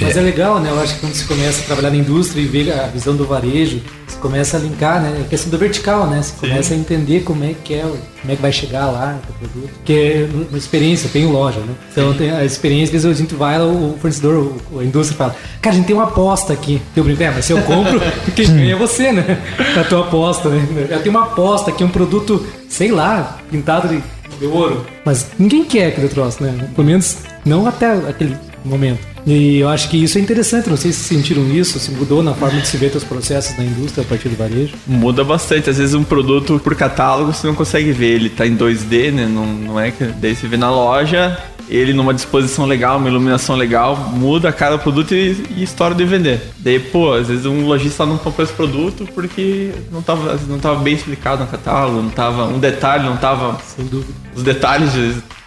[0.00, 0.70] Mas é legal, né?
[0.70, 3.26] Eu acho que quando você começa a trabalhar na indústria e ver a visão do
[3.26, 5.22] varejo, você começa a linkar, né?
[5.24, 6.22] A questão do vertical, né?
[6.22, 9.32] Você começa a entender como é que é, como é que vai chegar lá o
[9.32, 9.70] produto.
[9.74, 11.74] Porque uma experiência, eu tenho loja, né?
[11.90, 15.36] Então tem a experiência, às vezes a gente vai lá, o fornecedor, a indústria fala,
[15.60, 16.80] cara, a gente tem uma aposta aqui.
[16.94, 18.00] Eu brinco, é, mas se eu compro,
[18.36, 19.42] quem ganha é você, né?
[19.78, 20.88] A tua aposta, né?
[20.90, 24.02] Eu tenho uma aposta aqui, um produto, sei lá, pintado de,
[24.38, 24.86] de ouro.
[25.04, 26.68] Mas ninguém quer aquele troço, né?
[26.74, 29.17] Pelo menos não até aquele momento.
[29.28, 32.32] E eu acho que isso é interessante, não sei se sentiram isso, se mudou na
[32.32, 34.74] forma de se ver os processos na indústria a partir do varejo.
[34.86, 35.68] Muda bastante.
[35.68, 38.14] Às vezes um produto por catálogo você não consegue ver.
[38.14, 39.26] Ele tá em 2D, né?
[39.26, 40.04] Não, não é que.
[40.04, 41.36] Daí você vê na loja,
[41.68, 46.40] ele numa disposição legal, uma iluminação legal, muda cada produto e, e história de vender.
[46.58, 50.80] Daí, pô, às vezes um lojista não comprou esse produto porque não tava, não tava
[50.80, 52.46] bem explicado no catálogo, não tava.
[52.46, 53.60] Um detalhe não tava.
[53.62, 54.14] Sem dúvida.
[54.34, 54.94] Os detalhes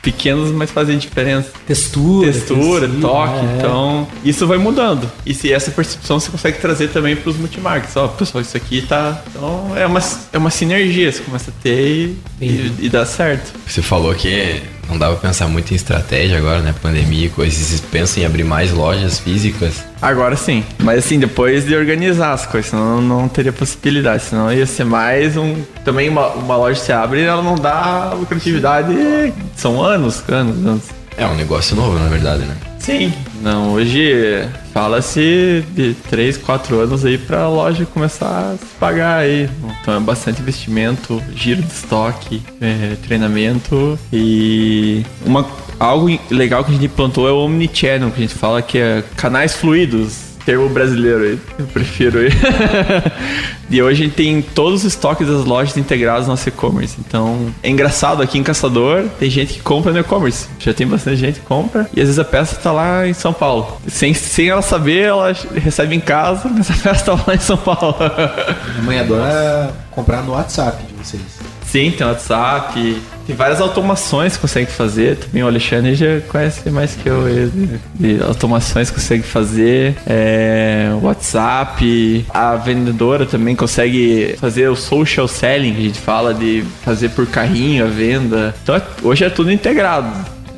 [0.02, 1.52] pequenos, mas fazem diferença.
[1.66, 2.32] Textura.
[2.32, 3.56] Textura, tecido, toque, né?
[3.58, 5.10] então isso vai mudando.
[5.26, 7.96] E se essa percepção você consegue trazer também para os multimarkets.
[7.96, 9.22] Ó, pessoal, isso aqui tá.
[9.30, 10.02] Então é uma,
[10.34, 13.54] é uma sinergia, você começa a ter e, e, e dá certo.
[13.68, 14.62] Você falou que
[14.92, 16.76] não dava pra pensar muito em estratégia agora, né?
[16.82, 17.58] Pandemia e coisas.
[17.58, 19.84] Vocês pensam em abrir mais lojas físicas?
[20.02, 20.64] Agora sim.
[20.84, 24.24] Mas assim, depois de organizar as coisas, senão não teria possibilidade.
[24.24, 25.56] Senão ia ser mais um.
[25.86, 28.94] Também uma, uma loja se abre e ela não dá lucratividade.
[29.56, 30.84] São anos, anos, anos.
[31.18, 32.56] É um negócio novo, na verdade, né?
[32.80, 33.14] Sim.
[33.42, 39.50] Não, hoje fala-se de 3, 4 anos aí pra loja começar a se pagar aí.
[39.82, 45.46] Então é bastante investimento, giro de estoque, é, treinamento e uma,
[45.80, 49.04] algo legal que a gente implantou é o Omnichannel, que a gente fala que é
[49.16, 50.31] canais fluidos.
[50.46, 52.30] Termo brasileiro aí, eu prefiro aí.
[53.70, 56.98] e hoje a gente tem todos os estoques das lojas integrados no nosso e-commerce.
[57.00, 60.48] Então é engraçado aqui em Caçador, tem gente que compra no e-commerce.
[60.60, 61.90] Já tem bastante gente que compra.
[61.94, 63.80] E às vezes a peça tá lá em São Paulo.
[63.88, 67.58] Sem, sem ela saber, ela recebe em casa, mas a peça tá lá em São
[67.58, 67.96] Paulo.
[68.74, 71.22] Minha mãe adora comprar no WhatsApp de vocês.
[71.66, 75.18] Sim, tem WhatsApp, tem várias automações que consegue fazer.
[75.18, 77.28] Também o Alexandre já conhece mais que eu.
[77.28, 79.96] ele, De automações que consegue fazer.
[80.06, 82.26] É, WhatsApp.
[82.30, 87.28] A vendedora também consegue fazer o social selling, que a gente fala de fazer por
[87.28, 88.56] carrinho a venda.
[88.64, 90.12] Então hoje é tudo integrado.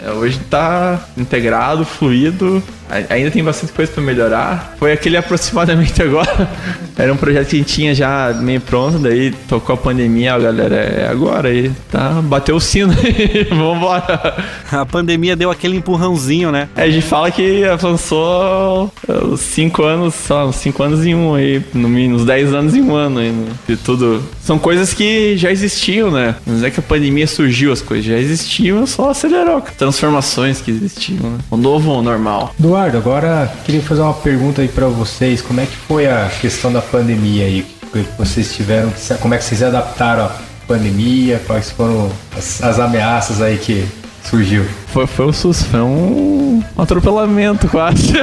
[0.03, 2.61] É, hoje tá integrado, fluido.
[2.89, 4.75] A- Ainda tem bastante coisa para melhorar.
[4.79, 6.49] Foi aquele aproximadamente agora.
[6.97, 10.39] Era um projeto que a gente tinha já meio pronto, daí tocou a pandemia, ó,
[10.39, 12.21] galera, é agora aí, tá?
[12.23, 14.35] Bateu o sino aí, vambora.
[14.71, 16.69] A pandemia deu aquele empurrãozinho, né?
[16.75, 18.91] É, a gente fala que avançou
[19.31, 22.75] os 5 anos, só uns 5 anos em um aí, no mínimo, uns 10 anos
[22.75, 23.51] em um ano aí, né?
[23.67, 24.23] De tudo.
[24.41, 26.35] São coisas que já existiam, né?
[26.45, 29.61] Não é que a pandemia surgiu, as coisas já existiam, só acelerou.
[29.77, 31.37] Transformações que existiam, né?
[31.49, 32.53] O novo ao normal.
[32.73, 35.43] Eduardo, agora queria fazer uma pergunta aí pra vocês.
[35.43, 37.63] Como é que foi a questão da pandemia aí?
[37.91, 40.31] Que vocês tiveram, como é que vocês se adaptaram à
[40.67, 41.39] pandemia?
[41.45, 43.85] Quais foram as, as ameaças aí que
[44.27, 44.65] surgiu?
[44.87, 48.13] Foi, foi um susto, foi um atropelamento quase.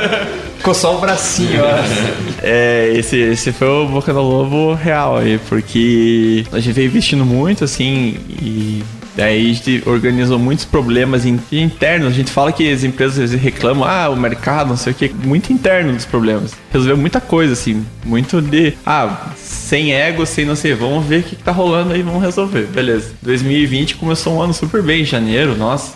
[0.56, 2.42] Ficou só o bracinho, ó.
[2.42, 7.26] É, esse, esse foi o Boca do Lobo real aí, porque a gente veio investindo
[7.26, 8.82] muito, assim, e
[9.16, 12.08] daí a gente organizou muitos problemas in- internos.
[12.08, 15.52] A gente fala que as empresas reclamam, ah, o mercado, não sei o que, muito
[15.52, 16.52] interno dos problemas.
[16.72, 21.22] Resolveu muita coisa, assim, muito de, ah, sem ego, sem não sei, vamos ver o
[21.22, 22.66] que, que tá rolando aí, vamos resolver.
[22.66, 23.10] Beleza.
[23.22, 25.92] 2020 começou um ano super bem, janeiro, nossa.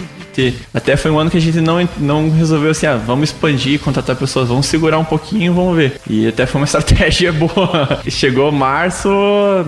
[0.74, 4.16] Até foi um ano que a gente não, não resolveu assim, ah, vamos expandir, contratar
[4.16, 6.00] pessoas, vamos segurar um pouquinho, vamos ver.
[6.10, 8.00] E até foi uma estratégia boa.
[8.08, 9.08] Chegou março,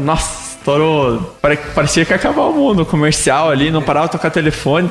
[0.05, 1.37] nossa, estourou.
[1.41, 2.83] Pare- Parecia que ia acabar o mundo.
[2.83, 4.91] O comercial ali, não parava de tocar telefone.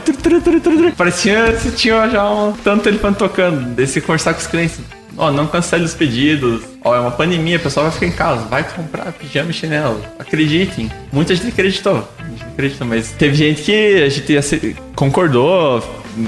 [0.98, 3.76] Parecia que tinha já um tanto telefone tocando.
[3.86, 4.80] Você conversar com os clientes.
[5.18, 6.62] Ó, não cancele os pedidos.
[6.84, 8.42] Ó, é uma pandemia, o pessoal vai ficar em casa.
[8.48, 10.02] Vai comprar pijama e chinelo.
[10.20, 10.92] Acreditem.
[11.12, 11.94] Muita gente acreditou.
[12.20, 15.82] Muita gente acreditou, mas teve gente que a gente concordou,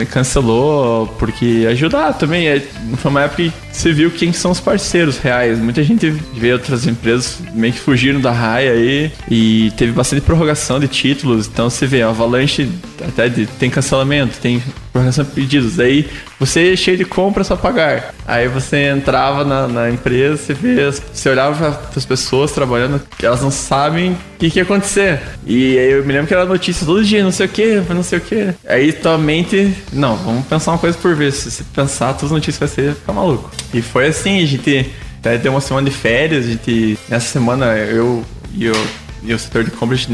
[0.09, 2.47] cancelou, porque ajudar também.
[2.47, 2.59] É,
[2.97, 5.57] foi uma época que você viu quem são os parceiros reais.
[5.59, 10.79] Muita gente veio outras empresas meio que fugiram da raia aí e teve bastante prorrogação
[10.79, 11.47] de títulos.
[11.47, 12.69] Então você vê, a Avalanche
[13.07, 14.61] até de- tem cancelamento, tem
[14.99, 15.79] de pedidos.
[15.79, 16.07] Aí
[16.39, 18.13] você cheio de compra só pagar.
[18.25, 23.25] Aí você entrava na, na empresa, você vê, você olhava para as pessoas trabalhando, que
[23.25, 25.21] elas não sabem o que, que ia acontecer.
[25.45, 28.03] E aí eu me lembro que era notícia todo dia, não sei o que, não
[28.03, 28.53] sei o que.
[28.67, 31.35] Aí tua mente, não, vamos pensar uma coisa por vez.
[31.35, 33.49] Se você pensar, todas as notícias vai ser ficar maluco.
[33.73, 36.97] E foi assim, a gente até deu uma semana de férias, a gente.
[37.09, 38.23] Nessa semana eu
[38.53, 38.75] e eu
[39.23, 40.07] e o setor de compras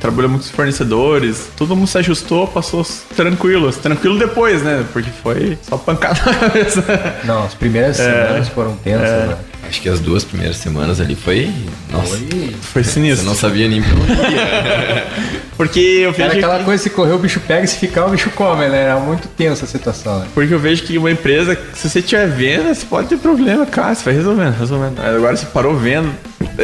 [0.00, 2.86] trabalhou muitos fornecedores, todo mundo se ajustou, passou
[3.16, 3.72] tranquilo.
[3.72, 4.84] Tranquilo depois, né?
[4.92, 6.84] Porque foi só pancada na cabeça.
[7.24, 8.26] Não, as primeiras É.
[8.26, 9.26] semanas foram tensas, É.
[9.26, 9.36] né?
[9.68, 11.50] Acho que as duas primeiras semanas ali foi.
[11.90, 12.16] Nossa.
[12.72, 13.26] Foi Você sinistro.
[13.26, 13.82] não sabia nem.
[15.56, 16.22] Porque eu vejo.
[16.24, 18.68] Era aquela que- coisa, se correr o bicho pega, e se ficar o bicho come,
[18.68, 18.82] né?
[18.84, 20.26] Era muito tensa a situação, né?
[20.34, 23.94] Porque eu vejo que uma empresa, se você tiver venda, você pode ter problema, cara.
[23.94, 25.00] Você vai resolvendo, resolvendo.
[25.00, 26.12] Agora você parou vendo,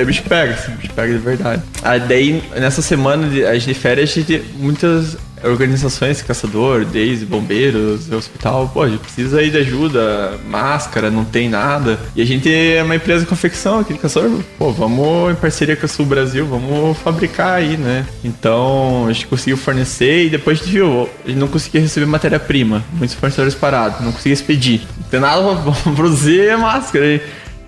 [0.00, 1.62] o bicho pega, o bicho pega de verdade.
[1.82, 8.70] Aí daí, nessa semana de, de férias, a gente muitas organizações, caçador, desde bombeiros, hospital,
[8.72, 11.98] pô, a gente precisa aí de ajuda, máscara, não tem nada.
[12.14, 15.76] E a gente é uma empresa de confecção aqui de caçador, pô, vamos em parceria
[15.76, 18.06] com a Sul Brasil, vamos fabricar aí, né?
[18.22, 22.06] Então a gente conseguiu fornecer e depois a gente viu, a gente não conseguia receber
[22.06, 24.82] matéria-prima, muitos fornecedores parados, não conseguia expedir.
[24.96, 27.20] Não tem nada pra produzir máscara aí.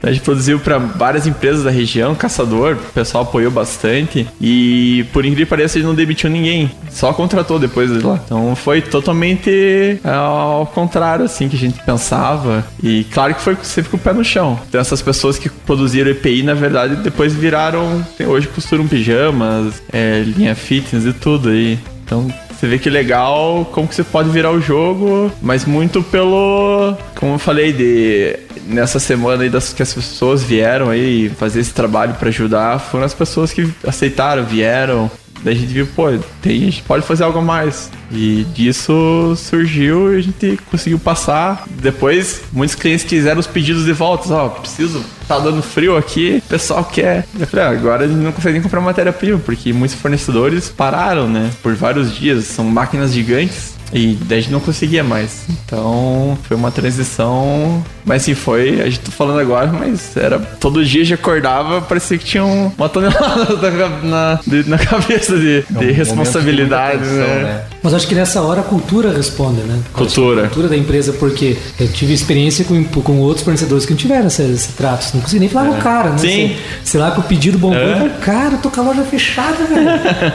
[0.05, 5.25] A gente produziu para várias empresas da região, caçador, o pessoal apoiou bastante e por
[5.25, 8.21] incrível que pareça, a gente não demitiu ninguém, só contratou depois de lá.
[8.25, 13.57] Então foi totalmente é, ao contrário assim que a gente pensava e claro que foi
[13.63, 14.61] sempre com o pé no chão.
[14.69, 20.55] Então essas pessoas que produziram EPI na verdade depois viraram, hoje costuram pijamas, é, linha
[20.55, 21.79] fitness e tudo aí.
[22.05, 26.97] Então você vê que legal como que você pode virar o jogo, mas muito pelo,
[27.15, 31.73] como eu falei, de nessa semana aí das que as pessoas vieram aí fazer esse
[31.73, 35.11] trabalho pra ajudar, foram as pessoas que aceitaram, vieram.
[35.43, 36.07] Daí a gente viu, pô,
[36.41, 37.91] tem, a gente pode fazer algo a mais.
[38.11, 41.65] E disso surgiu e a gente conseguiu passar.
[41.69, 44.33] Depois, muitos clientes quiseram os pedidos de volta.
[44.33, 47.27] Ó, preciso, tá dando frio aqui, o pessoal quer.
[47.39, 51.29] Eu falei, ah, agora a gente não consegue nem comprar matéria-prima, porque muitos fornecedores pararam,
[51.29, 51.51] né?
[51.63, 52.45] Por vários dias.
[52.45, 53.74] São máquinas gigantes.
[53.93, 55.45] E daí a gente não conseguia mais.
[55.49, 57.85] Então foi uma transição.
[58.05, 58.81] Mas assim, foi.
[58.81, 60.39] A gente tá falando agora, mas era.
[60.39, 64.79] Todo dia a gente acordava, parecia que tinha um- uma tonelada na, na, de- na
[64.79, 67.65] cabeça de, É um responsabilidade, de tensão, né?
[67.85, 69.79] Mas acho que nessa hora a cultura responde, né?
[69.93, 70.41] Cultura.
[70.41, 74.27] A cultura da empresa, porque eu tive experiência com, com outros fornecedores que não tiveram
[74.27, 75.11] esse, esse trato.
[75.13, 76.17] Não consegui nem falar com o cara, né?
[76.17, 76.19] É.
[76.19, 76.57] Sim.
[76.83, 77.79] Sei, lá, com o pedido bombou.
[77.79, 77.93] É.
[77.93, 79.91] Eu falei, cara, eu tô com a loja fechada, velho.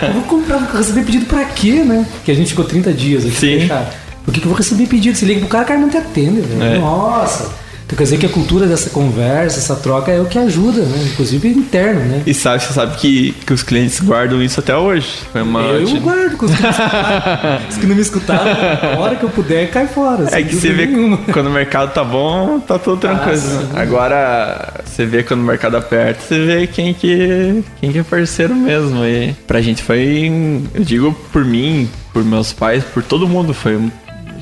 [0.10, 2.06] Eu vou comprar, vou receber pedido pra quê, né?
[2.18, 3.60] Porque a gente ficou 30 dias aqui Sim.
[3.62, 3.96] fechado.
[4.24, 5.18] Por que, que eu vou receber pedido?
[5.18, 6.62] Se liga pro cara, o cara não te atende, velho.
[6.64, 6.78] É.
[6.78, 7.50] Nossa.
[7.90, 11.10] Então quer dizer que a cultura dessa conversa, essa troca é o que ajuda, né?
[11.12, 12.22] Inclusive interno, né?
[12.24, 15.10] E sabe, você sabe que, que os clientes guardam isso até hoje.
[15.32, 15.62] Foi uma.
[15.62, 17.62] Eu guardo com os escutaram.
[17.68, 18.52] Os que não me escutaram,
[18.96, 20.28] a hora que eu puder, cai fora.
[20.32, 21.18] É que você vê nenhuma.
[21.34, 23.42] quando o mercado tá bom, tá tudo tranquilo.
[23.74, 23.82] Ah.
[23.82, 28.54] Agora, você vê quando o mercado aperta, você vê quem que, quem que é parceiro
[28.54, 29.04] mesmo.
[29.04, 30.32] E pra gente foi,
[30.76, 33.80] eu digo por mim, por meus pais, por todo mundo, foi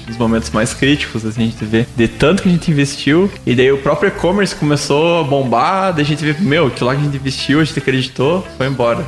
[0.07, 3.53] dos momentos mais críticos, assim, a gente vê de tanto que a gente investiu, e
[3.53, 7.01] daí o próprio e-commerce começou a bombar, daí a gente vê, meu, aquilo lá que
[7.01, 9.05] a gente investiu, a gente acreditou, foi embora.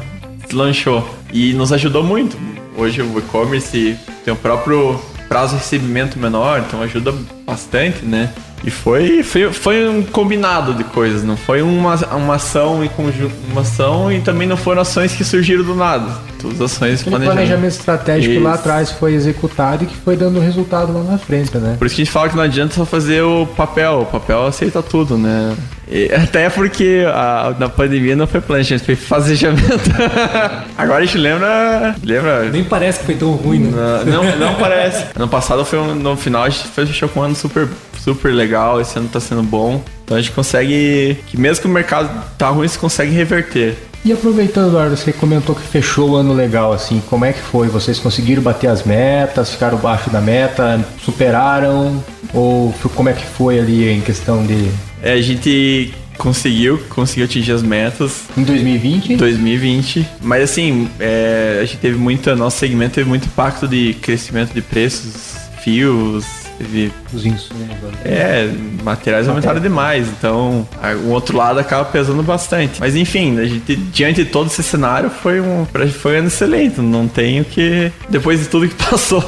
[0.51, 1.07] Lanchou.
[1.31, 2.35] E nos ajudou muito.
[2.75, 7.13] Hoje o e-commerce tem o próprio prazo de recebimento menor, então ajuda
[7.49, 8.29] bastante, né?
[8.63, 13.33] E foi, foi, foi um combinado de coisas, não foi uma, uma ação em conjunto,
[13.49, 16.11] uma ação e também não foram ações que surgiram do nada.
[16.41, 18.43] Todas ações Aquele planejamento estratégico Isso.
[18.43, 21.75] lá atrás foi executado e que foi dando resultado lá na frente, né?
[21.77, 24.45] Por isso que a gente fala que não adianta só fazer o papel, o papel
[24.45, 25.55] aceita tudo, né?
[25.91, 29.89] E até porque a, na pandemia não foi planejamento, foi fazejamento.
[30.77, 31.95] Agora a gente lembra.
[32.03, 32.43] Lembra?
[32.49, 34.03] Nem parece que foi tão ruim, né?
[34.05, 35.05] Não, não, não parece.
[35.15, 37.67] Ano passado foi um, no final a gente fechou com um ano super,
[37.99, 38.79] super legal.
[38.79, 39.83] Esse ano tá sendo bom.
[40.03, 41.17] Então a gente consegue.
[41.27, 43.75] Que mesmo que o mercado tá ruim, você consegue reverter.
[44.03, 47.67] E aproveitando, Eduardo, você comentou que fechou o ano legal, assim, como é que foi?
[47.67, 52.01] Vocês conseguiram bater as metas, ficaram abaixo da meta, superaram?
[52.33, 54.69] Ou como é que foi ali em questão de...
[55.01, 58.23] É, a gente conseguiu, conseguiu atingir as metas.
[58.37, 59.15] Em 2020?
[59.17, 60.07] 2020.
[60.21, 64.61] Mas assim, é, a gente teve muito, nosso segmento teve muito impacto de crescimento de
[64.61, 66.25] preços, fios,
[66.59, 67.77] teve Os insumos, né?
[68.05, 68.49] é,
[68.83, 72.79] materiais aumentaram demais, então a- o outro lado acaba pesando bastante.
[72.79, 75.65] Mas enfim, a gente, diante de todo esse cenário, foi um,
[75.99, 76.79] foi um ano excelente.
[76.81, 77.91] Não tenho que.
[78.09, 79.23] Depois de tudo que passou.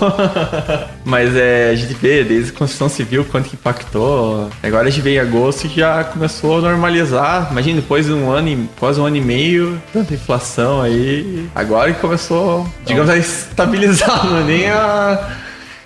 [1.03, 4.49] Mas é, a gente vê desde a construção civil quanto que impactou.
[4.61, 7.47] Agora a gente vê em agosto e já começou a normalizar.
[7.51, 11.47] Imagina, depois de um ano, e- quase um ano e meio, tanta inflação aí.
[11.55, 15.37] Agora que começou, digamos, a estabilizar, não é nem a.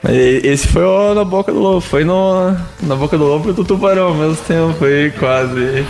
[0.09, 3.63] Esse foi o na boca do lobo, foi no, na boca do lobo e do
[3.63, 5.85] tubarão ao mesmo tempo, foi quase.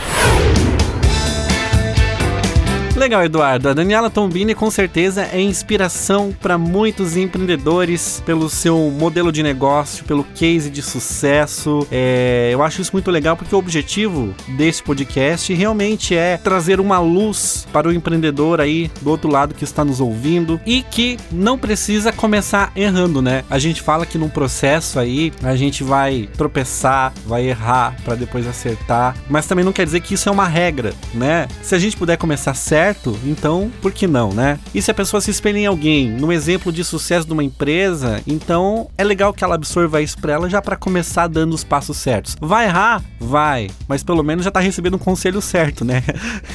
[2.96, 3.68] Legal, Eduardo.
[3.68, 10.06] A Daniela Tombini com certeza é inspiração para muitos empreendedores pelo seu modelo de negócio,
[10.06, 11.86] pelo case de sucesso.
[11.92, 16.98] É, eu acho isso muito legal porque o objetivo desse podcast realmente é trazer uma
[16.98, 21.58] luz para o empreendedor aí do outro lado que está nos ouvindo e que não
[21.58, 23.44] precisa começar errando, né?
[23.50, 28.48] A gente fala que num processo aí a gente vai tropeçar, vai errar para depois
[28.48, 31.46] acertar, mas também não quer dizer que isso é uma regra, né?
[31.62, 34.60] Se a gente puder começar certo certo, então por que não, né?
[34.74, 38.22] E se a pessoa se espelha em alguém, num exemplo de sucesso de uma empresa,
[38.28, 41.98] então é legal que ela absorva isso pra ela já para começar dando os passos
[41.98, 42.36] certos.
[42.40, 43.04] Vai errar?
[43.20, 46.04] Vai, mas pelo menos já tá recebendo um conselho certo, né?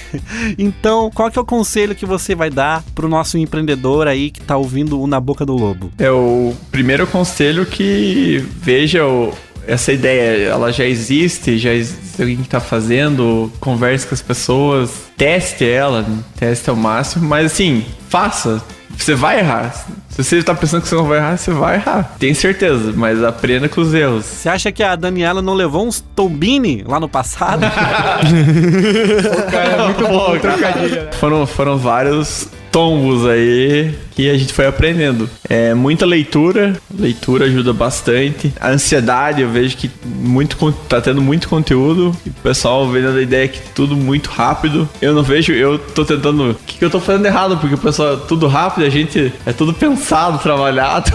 [0.57, 4.41] então, qual que é o conselho que você vai dar pro nosso empreendedor aí que
[4.41, 5.91] tá ouvindo o Na Boca do Lobo?
[5.99, 9.33] É o primeiro conselho que veja o
[9.67, 14.91] essa ideia, ela já existe, já existe alguém que está fazendo, converse com as pessoas,
[15.17, 16.05] teste ela,
[16.39, 18.63] teste ao máximo, mas assim, faça.
[18.97, 19.73] Você vai errar.
[20.11, 22.17] Se você está pensando que você não vai errar, você vai errar.
[22.19, 24.27] Tem certeza, mas aprenda com os erros.
[24.27, 27.65] Você acha que a Daniela não levou uns tombini lá no passado?
[27.65, 31.13] o cara é muito bom, trocadilho, né?
[31.13, 35.29] Foram, foram vários tombos aí que a gente foi aprendendo.
[35.49, 38.53] É muita leitura, leitura ajuda bastante.
[38.61, 40.57] A ansiedade, eu vejo que muito
[40.89, 44.89] tá tendo muito conteúdo e o pessoal vendo a ideia que tudo muito rápido.
[45.01, 47.57] Eu não vejo, eu tô tentando, o que, que eu tô fazendo errado?
[47.57, 51.11] Porque o pessoal tudo rápido, a gente é tudo pensado, trabalhado.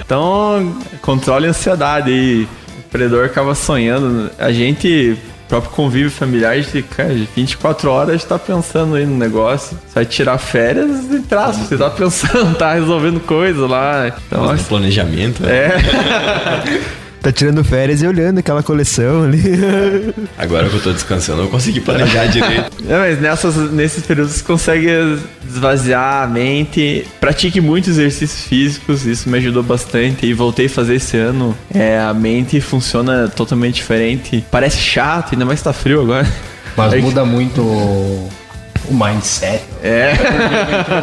[0.00, 4.30] então, controle a ansiedade e o empreendedor acaba sonhando.
[4.38, 5.16] A gente
[5.48, 9.78] próprio convívio familiar de, cara, de 24 horas tá pensando aí no negócio.
[9.86, 11.64] Você vai tirar férias e traço.
[11.64, 14.08] Você tá pensando, tá resolvendo coisa lá.
[14.08, 15.42] Então, Nossa, planejamento.
[15.42, 15.50] Né?
[15.50, 16.96] É.
[17.26, 19.42] tá tirando férias e olhando aquela coleção ali.
[20.38, 22.76] Agora que eu tô descansando, eu consegui planejar direito.
[22.88, 24.86] É, mas nessas, nesses períodos você consegue
[25.48, 27.04] esvaziar a mente.
[27.18, 30.24] Pratique muitos exercícios físicos, isso me ajudou bastante.
[30.24, 31.56] E voltei a fazer esse ano.
[31.74, 34.44] É, a mente funciona totalmente diferente.
[34.52, 36.32] Parece chato, ainda mais tá frio agora.
[36.76, 37.60] Mas é muda muito
[38.88, 39.62] o mindset.
[39.82, 40.12] É.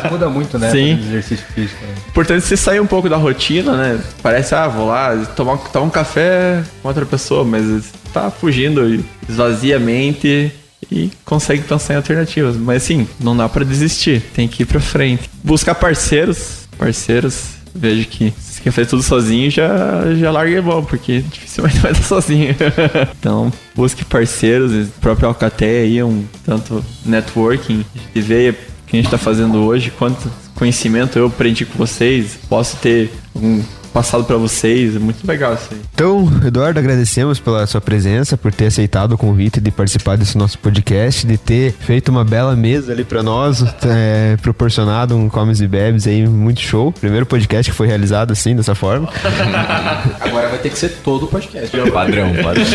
[0.09, 0.71] muda muito, né?
[0.71, 0.99] Sim.
[0.99, 1.83] Exercício físico.
[1.83, 1.93] Né?
[2.07, 3.99] Importante você sair um pouco da rotina, né?
[4.21, 9.77] Parece, ah, vou lá tomar, tomar um café com outra pessoa, mas tá fugindo, esvazia
[9.77, 10.51] a mente
[10.91, 12.55] e consegue pensar em alternativas.
[12.55, 15.29] Mas sim, não dá para desistir, tem que ir pra frente.
[15.43, 21.21] Buscar parceiros, parceiros vejo que se quer fazer tudo sozinho, já, já larga bom, porque
[21.21, 22.55] dificilmente vai estar sozinho.
[23.19, 28.55] então, busque parceiros, o próprio Alcatel aí, um tanto networking, e ver o
[28.87, 33.63] que a gente está fazendo hoje, quanto conhecimento eu aprendi com vocês, posso ter um
[33.93, 34.95] passado para vocês.
[34.95, 35.79] É muito legal isso aí.
[35.93, 40.57] Então, Eduardo, agradecemos pela sua presença, por ter aceitado o convite de participar desse nosso
[40.57, 45.67] podcast, de ter feito uma bela mesa ali para nós, é, proporcionado um comes e
[45.67, 46.91] bebes aí muito show.
[46.91, 49.09] Primeiro podcast que foi realizado assim, dessa forma.
[50.19, 51.69] Agora vai ter que ser todo o podcast.
[51.91, 52.65] Padrão, padrão.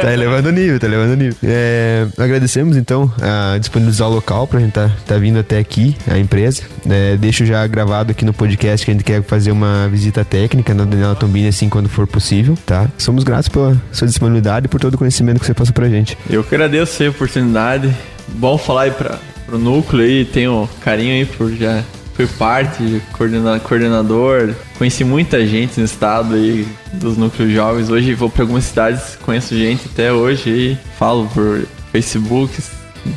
[0.00, 1.36] tá elevando o nível, tá elevando o nível.
[1.42, 6.18] É, agradecemos então a disponibilizar o local pra gente tá, tá vindo até aqui, a
[6.18, 6.62] empresa.
[6.88, 10.67] É, deixo já gravado aqui no podcast que a gente quer fazer uma visita técnica
[10.68, 12.88] técnica na Daniela assim quando for possível, tá?
[12.98, 16.16] Somos gratos pela sua disponibilidade e por todo o conhecimento que você passou pra gente.
[16.28, 17.94] Eu que agradeço a oportunidade.
[18.28, 21.82] Bom falar aí pra, pro núcleo aí, tenho carinho aí por já
[22.14, 27.90] fui parte, coordena, coordenador, conheci muita gente no estado aí dos núcleos jovens.
[27.90, 32.60] Hoje vou para algumas cidades, conheço gente até hoje aí, falo por Facebook,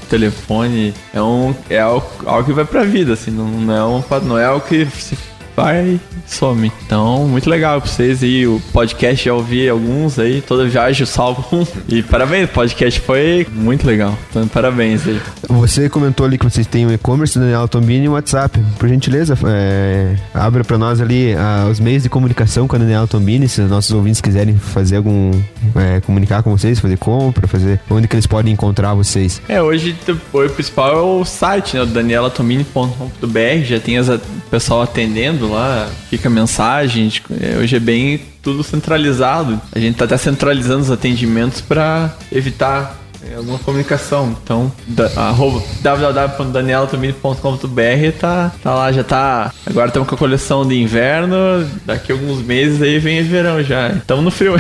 [0.10, 0.94] telefone.
[1.14, 4.38] É um é algo, algo que vai pra vida, assim, não, não é um não
[4.38, 5.18] é algo que se
[5.62, 6.72] vai some.
[6.86, 8.48] Então, muito legal pra vocês aí.
[8.48, 11.66] O podcast já ouvi alguns aí, toda viagem eu salvo um.
[11.88, 14.18] E parabéns, o podcast foi muito legal.
[14.30, 15.20] Então, parabéns aí.
[15.50, 18.60] Você comentou ali que vocês têm o e-commerce do Daniel Tombini e o WhatsApp.
[18.80, 23.08] Por gentileza, é, abra pra nós ali ah, os meios de comunicação com a Daniel
[23.08, 25.32] Tombini, se os nossos ouvintes quiserem fazer algum.
[25.76, 27.80] É, comunicar com vocês, fazer compra, fazer.
[27.90, 29.42] Onde que eles podem encontrar vocês?
[29.48, 29.96] É, hoje
[30.34, 31.86] o principal é o site, né?
[31.86, 33.64] danielatomini.com.br.
[33.64, 37.12] Já tem o pessoal atendendo lá, fica mensagem.
[37.40, 39.62] É, hoje é bem tudo centralizado.
[39.74, 44.36] A gente está até centralizando os atendimentos para evitar é, alguma comunicação.
[44.44, 45.08] Então, da,
[45.82, 49.54] www.danielatomini.com.br tá, tá lá, já tá.
[49.66, 51.38] Agora estamos com a coleção de inverno.
[51.86, 53.90] Daqui a alguns meses aí vem verão já.
[53.90, 54.56] Estamos no frio.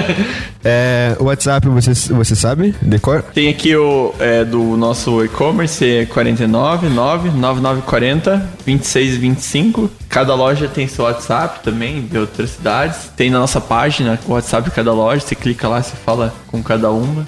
[0.62, 2.74] é, o WhatsApp, você, você sabe?
[2.82, 3.22] Decor?
[3.22, 8.36] Tem aqui o é, do nosso e-commerce, é 49 9940
[8.66, 9.90] 2625.
[10.08, 13.10] Cada loja tem seu WhatsApp também, de outras cidades.
[13.16, 15.20] Tem na nossa página o WhatsApp de cada loja.
[15.20, 17.24] Você clica lá, você fala com cada uma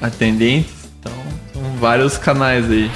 [0.00, 0.88] atendentes.
[0.98, 1.12] Então,
[1.52, 2.90] são vários canais aí.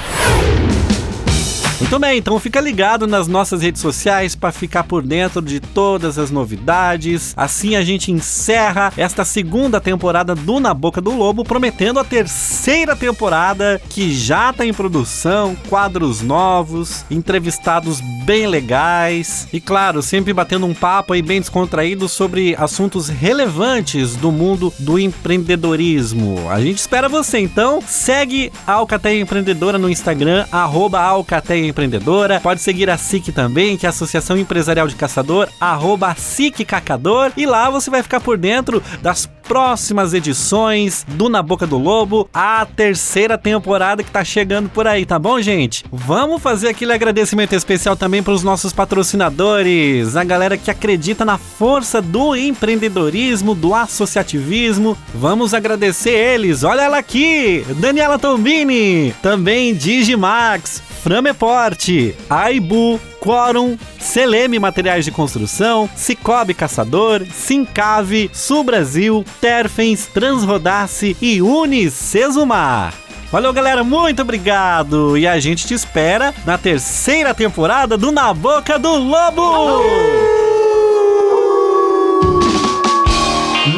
[1.80, 6.18] Muito bem, então fica ligado nas nossas redes sociais para ficar por dentro de todas
[6.18, 7.34] as novidades.
[7.36, 12.94] Assim a gente encerra esta segunda temporada do Na Boca do Lobo, prometendo a terceira
[12.94, 20.66] temporada que já está em produção, quadros novos, entrevistados bem legais e claro, sempre batendo
[20.66, 26.48] um papo aí bem descontraído sobre assuntos relevantes do mundo do empreendedorismo.
[26.50, 32.40] A gente espera você, então segue a Alcateia Empreendedora no Instagram, arroba Alcateia Empreendedora.
[32.40, 37.32] Pode seguir a SIC também, que é a Associação Empresarial de Caçador, arroba SIC Cacador.
[37.36, 42.28] E lá você vai ficar por dentro das próximas edições do Na Boca do Lobo,
[42.32, 45.84] a terceira temporada que tá chegando por aí, tá bom, gente?
[45.92, 51.38] Vamos fazer aquele agradecimento especial também para os nossos patrocinadores, a galera que acredita na
[51.38, 54.96] força do empreendedorismo, do associativismo.
[55.14, 56.64] Vamos agradecer eles.
[56.64, 66.52] Olha ela aqui, Daniela Tombini, também Digimax, Frameporte, Aibu, Quorum, Seleme Materiais de Construção, Cicobi
[66.52, 72.92] Caçador, Sincave, Sul Brasil, Terfens, Transrodace e Unicesumar.
[73.32, 75.16] Valeu, galera, muito obrigado!
[75.16, 79.82] E a gente te espera na terceira temporada do Na Boca do Lobo!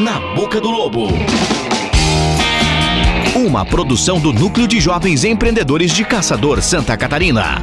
[0.00, 1.06] Na Boca do Lobo.
[3.36, 7.62] Uma produção do Núcleo de Jovens Empreendedores de Caçador Santa Catarina.